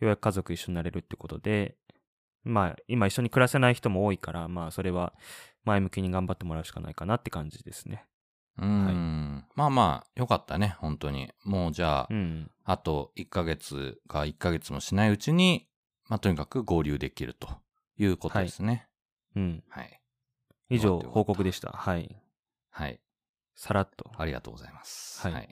[0.01, 1.77] うやく家族一緒になれるってことで、
[2.45, 5.13] まあ今一緒に暮らせない人も多いから、まあそれは
[5.67, 8.07] 前向きに頑張ってもらうしかないかなって感じですね。
[8.59, 9.45] うん。
[9.55, 11.31] まあまあ、よかったね、本当に。
[11.45, 12.51] もうじゃあ、うん。
[12.65, 15.69] あと1ヶ月か1ヶ月もしないうちに、
[16.09, 17.49] まあとにかく合流できると
[17.99, 18.89] いうことですね。
[19.35, 19.65] うん。
[19.69, 20.01] はい。
[20.71, 21.71] 以上報告でした。
[21.71, 22.17] はい。
[22.71, 23.01] はい。
[23.57, 24.11] さらっと。
[24.17, 25.21] ありがとうございます。
[25.29, 25.49] はい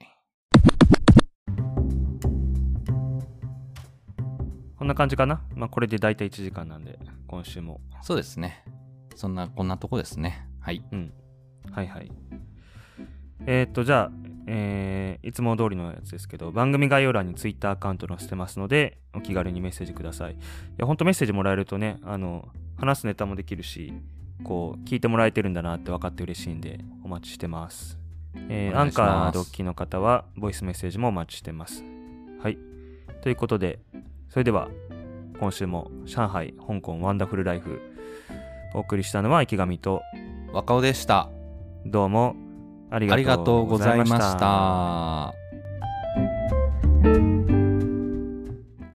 [4.76, 5.40] こんな感じかな。
[5.54, 7.80] まあこれで大体1時間なんで、今週も。
[8.02, 8.64] そうですね。
[9.14, 10.46] そんな、こんなとこですね。
[10.60, 10.82] はい。
[10.92, 11.12] うん。
[11.70, 12.10] はいはい。
[13.46, 14.10] えーっと、じゃあ、
[14.46, 20.32] えーいつも通りのやつですけど、番組概要欄に Twitter アカウント載せてますので、お気軽にメッセージください。
[20.34, 20.36] い
[20.76, 23.94] や、ほんとメッセージもらえるとね、あの、話すネタもできるし、
[24.42, 27.98] こう、聞いてもらえてるんだなって分かって嬉しいんで、お待ちしてます。
[28.50, 31.82] えーアンカードッキの方は、ボイスメッセージもお待ちしてます。
[32.42, 32.58] はい。
[33.22, 33.78] ということで、
[34.28, 34.68] それでは、
[35.40, 37.80] 今週も上海、香港、ワンダフルライフ、
[38.74, 40.02] お送りしたのは池上と、
[40.52, 41.30] 若尾でした。
[41.86, 42.34] どうも
[42.90, 45.34] ありがとうございました。